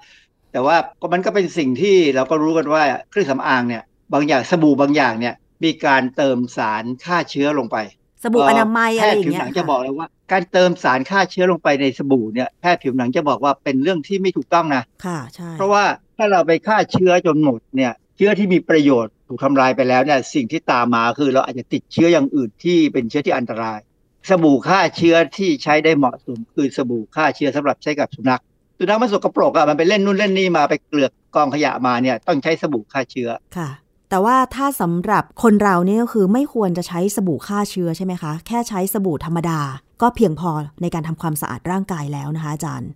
[0.52, 5.34] แต่ว่าก็มันก็เป็นสิ่งที่เราก็รู้กันว่าเครื่องสำอางเนี่ย บางอย่างสบู่บางอย่างเนี่ย
[5.64, 7.76] มีการเติมสารฆ่าเชื้อลงไป
[8.22, 15.84] สบู่อนามัยแพอะไรทอย์ย่าผิงวเงี้หยนังจะบอกเลยว่า การเติมสารฆ่าเชื้อลงไปในสบู่เนี่ยแพทย์ผิวหนังจะบอกว่าเป็นเรื่องที่ไม่ถูกต้องนะค่ะใช่เพราะว่า
[16.16, 23.80] ถ้าเราไปฆ่าเชื้อจนหมดเนี่ยเชื้อที่มีประโยชน์ถูกทำลายไปแล้วเนี่ยสิ่งที่ตามมาคือเราอาจจะติดเชื้ออย่างอื่นที่เป็นเชื้อที่อันตราย
[24.28, 28.42] สบู่ฆ่าเชื้อที่ใช้ได้เหมาะสมคือสบู่ฆ่าเชื้อสำหรับใช้กับสุนัข
[28.78, 33.68] สุนัขมันสกปรกอะมันไปเล่นนู่นเล่นนี่มาไปเกลือกกองขยะมาเนี่ยต้องใช้สบู่ฆ่าเชื้อค่ะ
[34.12, 39.60] แต่ว่าถ้าสำหรับคนเราเนี่ยก็คือไม่ควรจะใช้สบู่ฆ่าเชื้อใช่ไหมคะ แค่ใช้สบู่ธรรมดา
[40.02, 40.50] ก็เพียงพอ
[40.82, 42.90] ในการทำความสะอาดร่างกายแล้วนะคะอาจารย์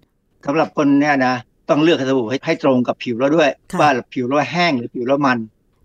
[0.46, 1.34] สำหรับคนเนี่ยนะ
[1.68, 5.38] ต้องเลือกสบู่ให้ให้ตรงกับผิวเราด้วยค่ะว่าผิวเราแห้งหรือผิวเรามัน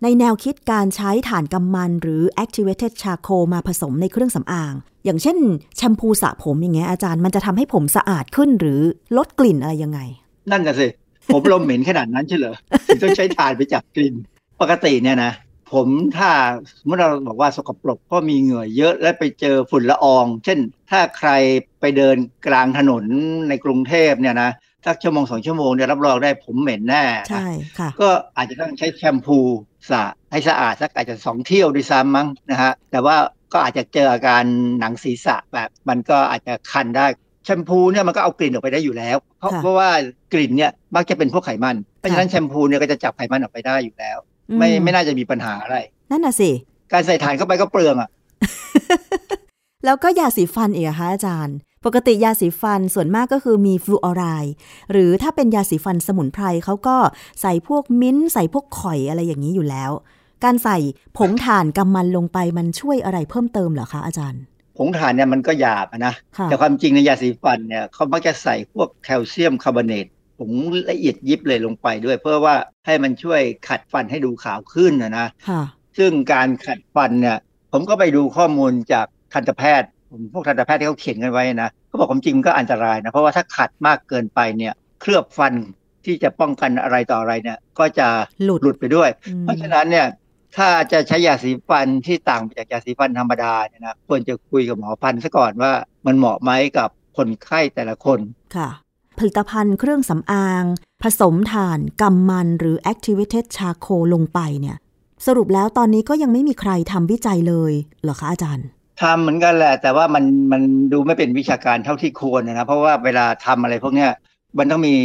[0.03, 4.73] ในแนวคิดการใช้ถ่านกำมันหรือ activated charcoal มาผสมในเครื่องสำอาง
[5.05, 5.38] อย่างเช่น
[5.77, 8.82] แชมพูสระผมอย่างเงี้ยอาจารย์มันจะทำให้ผมสะอาดขึ้นหรือ
[9.17, 9.99] ลดกลิ่นอะไรยังไง
[10.51, 10.88] นั่นน่ะสิ
[11.34, 12.55] ผมเราเหม็นขนาดนั้นใช่เหรอ
[12.88, 14.15] ถึงต้องใช้ถ่านไปจับกลิ่น
[14.62, 15.34] ปกติเนี่ยนะ
[15.72, 15.88] ผม
[16.18, 16.32] ถ้า
[16.80, 20.59] สมมติเราบอกว่าสกปรกเพราะมีเหงื่อเยอะและไปเจอฝุ่นละออง เช่น
[20.91, 21.30] ถ้าใคร
[21.80, 23.03] ไปเดินกลางถนน
[23.49, 24.51] ในกรุงเทพเนี่ยนะ
[24.86, 27.47] สักชั่วโมงสองชั่วโมงเนี่ยรับรองได้ผมเหม็นแน่นะใช่
[27.80, 29.39] ค่ะก็อาจจะต้องใช้แชมพู
[29.89, 33.16] สระให้สะอาดสักอาจจะสองเที่ยวด้วยซ้ำมั้งนะฮะแต่ว่า
[33.53, 34.43] ก็อาจจะเจออาการ
[34.80, 37.05] หนังศีรษะแบบ มันก็อาจจะคันได้
[37.45, 39.89] แชมพูเนี่ยมันก็เอากลิ่นออกไปได้อยู่แล้ว เพราะค่ะเพราะว่า
[40.34, 44.18] กลิ่นเนี่ยมักจะเป็นพวกไขมันเพราะฉะนั้นแชมพูเนี่ยก็จะจับไขมันออกไปได้อยู่แล้ว
[44.58, 45.78] ไม่อืไม่น่าจะมีปัญหาอะไร
[46.12, 46.52] นั่นน่ะสิ
[46.91, 48.10] การใส่ถ่านเข้าไปก็เปลืองอะ
[49.86, 54.54] แล้วก็ยาสีฟันอีกอะคะอาจารย์ ปกติยาสีฟันส่วนมากก็คือมีฟลูออไรด์
[54.91, 56.97] หรือถ้าเป็นยาสีฟันสมุนไพรเขาก็
[57.41, 59.91] ใส่พวกมิ้นท์ใส่พวกข่อยอะไรอย่างนี้อยู่แล้ว
[60.43, 60.78] การใส่
[61.18, 64.41] ผงถ่านกำมันลงไปมันช่วยอะไรเพิ่มเติมเหรอคะอาจารย์
[64.78, 70.06] ผงถ่านเนี่ยมันก็หยาบอะนะค่ะแต่ความจริงในยาสีฟันเนี่ยเขามักจะใส่พวกแคลเซียมคาร์บอเนต
[70.42, 70.54] ผง
[70.89, 75.62] ละเอียดยิบเลยลงไปด้วย เพื่อว่าให้มันช่วยขัดฟันให้ดูขาวขึ้นนะนะค่ะ
[75.98, 77.38] ซึ่งการขัดฟันเนี่ย
[77.72, 85.54] ผมก็ไปดูข้อมูลจากทันตแพทย์ผมพวกทันตแพทย์ที่เขาเขียนกันไว้นะเขาบอกความจริงมันก็อันตรายนะ เพราะว่าถ้าขัดมากเกินไปเนี่ย เคลือบฟัน
[86.06, 88.08] ที่จะป้องกันอะไรต่ออะไรเนี่ย ก็จะ
[88.44, 90.08] หลุดหลุดไปด้วยอืมเพราะฉะนั้นเนี่ย
[90.58, 95.72] ถ้าจะใช้ยาสีฟันที่ต่างไปจากยาสีฟันธรรมดาเนี่ยนะควรจะคุยกับหมอฟันซะก่อนว่า
[96.06, 98.20] มันเหมาะไหมกับคนไข้แต่ละคน
[98.56, 98.70] ค่ะ
[99.22, 100.63] ผลิตภัณฑ์เครื่องสำอาง
[101.03, 104.78] ผสมถ่านกำมันหรือ activated charcoal ลงไปเนี่ย
[105.26, 108.67] สรุปแล้วตอนนี้ก็ยังไม่มีใครทำวิจัยเลยเหรอคะอาจารย์
[109.01, 110.61] ทำเหมือนกันแหละ แต่ว่ามันมัน
[110.93, 114.11] ดูไม่เป็นวิชาการเท่าที่ควรนะเพราะว่าเวลาทำอะไรพวกเนี้ย
[114.57, 114.95] มันต้องมี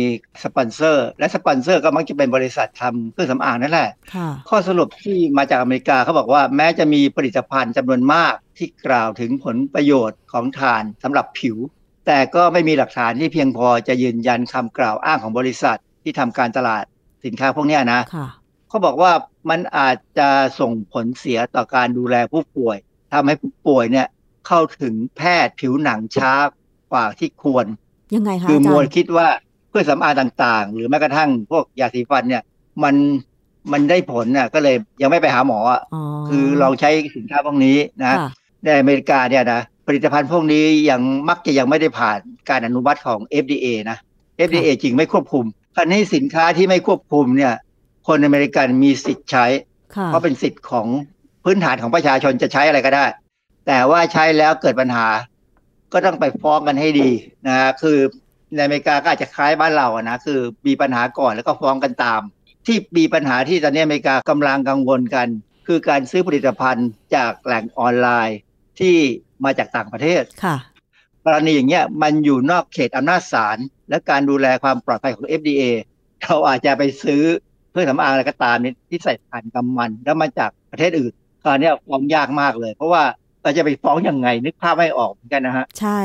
[0.44, 11.58] สปอนเซอร์ และสปอนเซอร์ก็มักจะเป็นบริษัททำเครื่องสำอางนั่นแหละค่ะข้อสรุปที่มาจากอเมริกาเขาบอกว่าแม้จะมีผลิตภัณฑ์จำนวนมากที่กล่าวถึงผลประโยชน์ของถ่านสำหรับผิว
[12.06, 16.84] แต่ก็ไม่มีหลักฐานที่เพียงพอจะยืนยันคำกล่าวอ้างของบริษัทที่ทำการตลาด
[17.24, 18.28] สินค้าพวกเนี้ยนะค่ะ
[18.68, 19.12] เขาบอกว่า
[19.50, 20.28] มันอาจจะ
[20.60, 22.76] ส่งผลเสียต่อการดูแลผู้ป่วย
[23.12, 24.06] ทำให้ผู้ป่วยเนี่ย
[24.46, 26.32] เข้าถึงแพทย์ผิวหนังช้า
[26.92, 27.66] กว่าที่ควร
[28.14, 29.28] ยังไงคะคืออาจารมัวย์คิดว่า
[29.68, 32.42] เครื่องสำอางต่าง ๆ หรือแม้กระทั่งพวกยาสีฟันเนี่ย
[32.82, 32.94] มัน
[33.72, 38.30] มันได้ผลน่ะก็เลยยังไม่ไปหาหมออะอ๋อคือลองใช้สินค้าพวกนี้นะค่ะ
[38.64, 42.18] ในอเมริกาเนี่ยนะ ผลิตภัณฑ์พวกนี้ยังมักจะยังไม่ได้ผ่าน
[42.50, 43.98] การอนุมัติของ FDA นะ
[44.46, 45.44] FDA จริงไม่ควบคุม
[45.76, 47.54] คันนี้สินค้าที่ไม่ควบคุมเนี่ย
[48.06, 49.46] คนอเมริกันมีสิทธิ์ใช้
[49.96, 50.86] ค่ะเพราะเป็นสิทธิ์ของ
[51.44, 53.06] พื้นฐานของประชาชนจะใช้อะไรก็ได้
[53.66, 55.06] แต่ว่าใช้แล้วเกิดปัญหา
[55.92, 57.10] ก็ต้องไปฟ้องกันให้ดี
[57.46, 57.98] นะฮะคือ
[58.54, 62.20] ในอเมริกาก็อาจจะคล้ายบ้านเราอะนะคือมีปัญหาก่อนแล้วก็ฟ้องกันตาม
[62.66, 65.28] ที่มีปัญหาที่ตอนนี้อเมริกากำลังกังวลกัน
[65.66, 68.38] คือการซื้อผลิตภัณฑ์จากแหล่งออนไลน์
[68.80, 68.96] ที่
[69.44, 70.56] มาจากต่างประเทศค่ะ
[71.24, 73.58] กรณีอย่างเงี้ยมันอยู่นอกเขตอำนาจศาล
[73.88, 75.62] และการดูแลความปลอดภัยของ FDA
[76.22, 77.22] เราอาจจะไปซื้อ
[77.70, 81.12] เครื่องสำอางอะไรก็ตามนี่ที่ใส่ผ่านกำมัน แล้วมาจากประเทศอื่น
[81.42, 83.02] คราวเนี้ยฟ้องยากมากเลย เพราะว่า
[83.42, 86.00] เราจะไปฟ้องยังไงนึกภาพไม่ออกเหมือนกันนะฮะ ใช่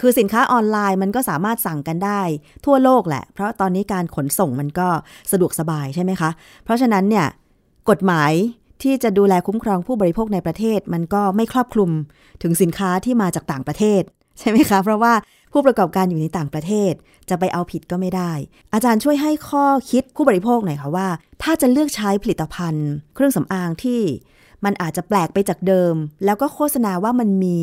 [0.00, 2.22] คือสินค้าออนไลน์มันก็สามารถสั่งกันได้
[2.66, 4.88] ทั่วโลกแหละ เพราะตอนนี้การขนส่งมันก็
[5.32, 6.30] สะดวกสบายใช่ไหมคะ
[6.64, 7.26] เพราะฉะนั้นเนี่ย
[7.90, 8.32] กฎหมาย
[8.82, 11.90] ที่จะดูแลคุ้มครองผู้บริโภคในประเทศ มันก็ไม่ครอบคลุม
[12.42, 14.02] ถึงสินค้าที่มาจากต่างประเทศ
[14.38, 15.12] ใช่ไหมคะ เพราะว่า
[15.52, 16.92] ผู้ประกอบการอยู่ในต่างประเทศ
[17.28, 18.32] จะไปเอาผิดก็ไม่ได้
[18.74, 21.08] อาจารย์ช่วยให้ข้อคิดผู้บริโภคหน่อยค่ะว่า
[21.42, 24.00] ถ้าจะเลือกใช้ผลิตภัณฑ์ เครื่องสำอางที่
[24.64, 25.94] มันอาจจะแปลกไปจากเดิม
[26.24, 27.60] แล้วก็โฆษณาว่ามันมี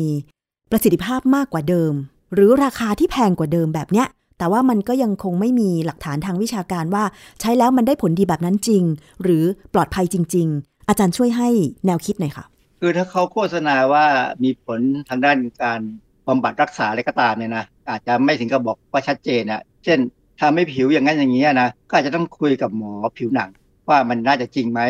[0.70, 1.92] ประสิทธิภาพมากกว่าเดิม
[2.34, 4.08] หรือราคาที่แพงกว่าเดิมแบบเนี้ย
[4.38, 7.04] แต่ว่ามันก็ยังคงไม่มีหลักฐานทางวิชาการว่า
[7.40, 8.84] ใช้แล้วมันได้ผลดีแบบนั้นจริง
[9.22, 9.44] หรือ
[9.74, 10.48] ปลอดภัยจริง
[10.88, 11.48] อาจารย์ช่วยให้
[11.86, 12.44] แนวคิดหน่อยค่ะ
[12.80, 14.06] คือถ้าเขาโฆษณาว่า
[14.42, 15.80] มีผลทางด้านการ
[16.28, 19.98] บำบัดรักษาอะไรก็ตามเนี่ยนะอาจจะไม่ถึงกับบอกว่าชัดเจนอะเช่น
[20.38, 23.50] ถ้าไม่ผิวอย่างนั้นอย่างนี้นะก็อาจจะต้องคุยกับหมอผิวหนัง
[23.88, 24.80] ว่ามันน่าจะจริงไหม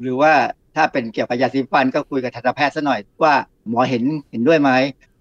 [0.00, 0.32] หรือว่า
[0.76, 3.34] ถ้าเป็นเกี่ยวกับยาสีฟันก็คุยกับทันตแพทย์ซะหน่อยว่า
[3.68, 4.70] หมอเห็นเห็นด้วยไหม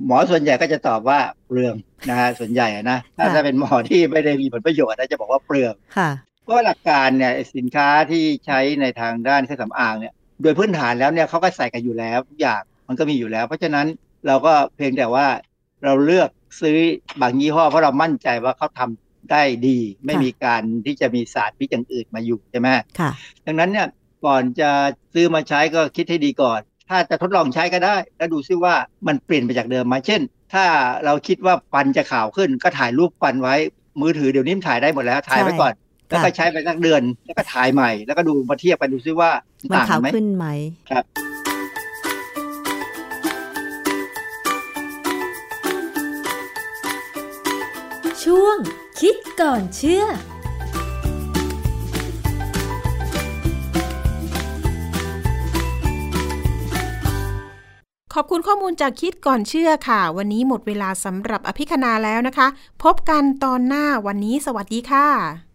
[0.05, 1.75] หมอส่วนใหญ่ก็จะตอบว่าเปลือง
[2.09, 6.09] นะฮะส่วนใหญ่นะถ้าค่ะถ้าเป็นหมอที่ไม่ได้มีผลประโยชน์นะจะบอกว่าเปลืองค่ะ
[6.45, 13.87] เพราะว่าหลักการเนี่ยสินค้าที่ใช้ในทางด้านเครื่องสำอางเนี่ยโดยพื้นฐานแล้วเนี่ยเขาก็ใส่กันอยู่แล้วทุกอย่างมันก็มีอยู่แล้ว เพราะฉะนั้น
[14.27, 15.27] เราก็เพียงแต่ว่า
[15.83, 16.29] เราเลือก
[16.61, 16.77] ซื้อ
[17.21, 22.67] บางยี่ห้อเพราะเรามั่นใจว่าเขาทำได้ดี ไม่ค่ะมีการที่จะมีสารพิษอย่างอื่นมาอยู่ใช่ไหม
[22.99, 23.11] ค่ะ
[23.45, 23.87] ดังนั้นเนี่ย
[24.25, 24.69] ก่อนจะ
[25.13, 28.75] ซื้อมาใช้ก็คิดให้ดีก่อน ถ้าจะทดลองใช้ก็ได้ แล้วดูซิว่า
[29.07, 30.21] มันเปลี่ยนไปจากเดิมไหมเช่น
[30.53, 30.65] ถ้า
[31.05, 33.55] เราคิดว่าฟันจะขาวขึ้นก็ถ่ายรูปฟันไว้
[34.01, 35.73] มือถือเดี๋ยวนี้มันถ่ายได้หมดแล้วถ่ายไว้ก่อน
[36.09, 39.31] แล้วก็ใช้ไปสักเดือน แล้วก็ถ่ายใหม่ แล้วก็ดูมาเทียบกันดูซิว่า
[39.61, 40.45] มันต่างขาวไหมขึ้นไหม
[40.89, 41.03] ครับ
[48.23, 48.57] ช่วง
[48.99, 50.05] คิดก่อนเชื่อ
[58.13, 62.47] ขอบคุณข้อมูลจากคิดก่อนเชื่อค่ะ วันนี้หมดเวลาสำหรับอภิคณาแล้วนะคะ
[62.83, 65.54] พบกันตอนหน้าวันนี้สวัสดีค่ะ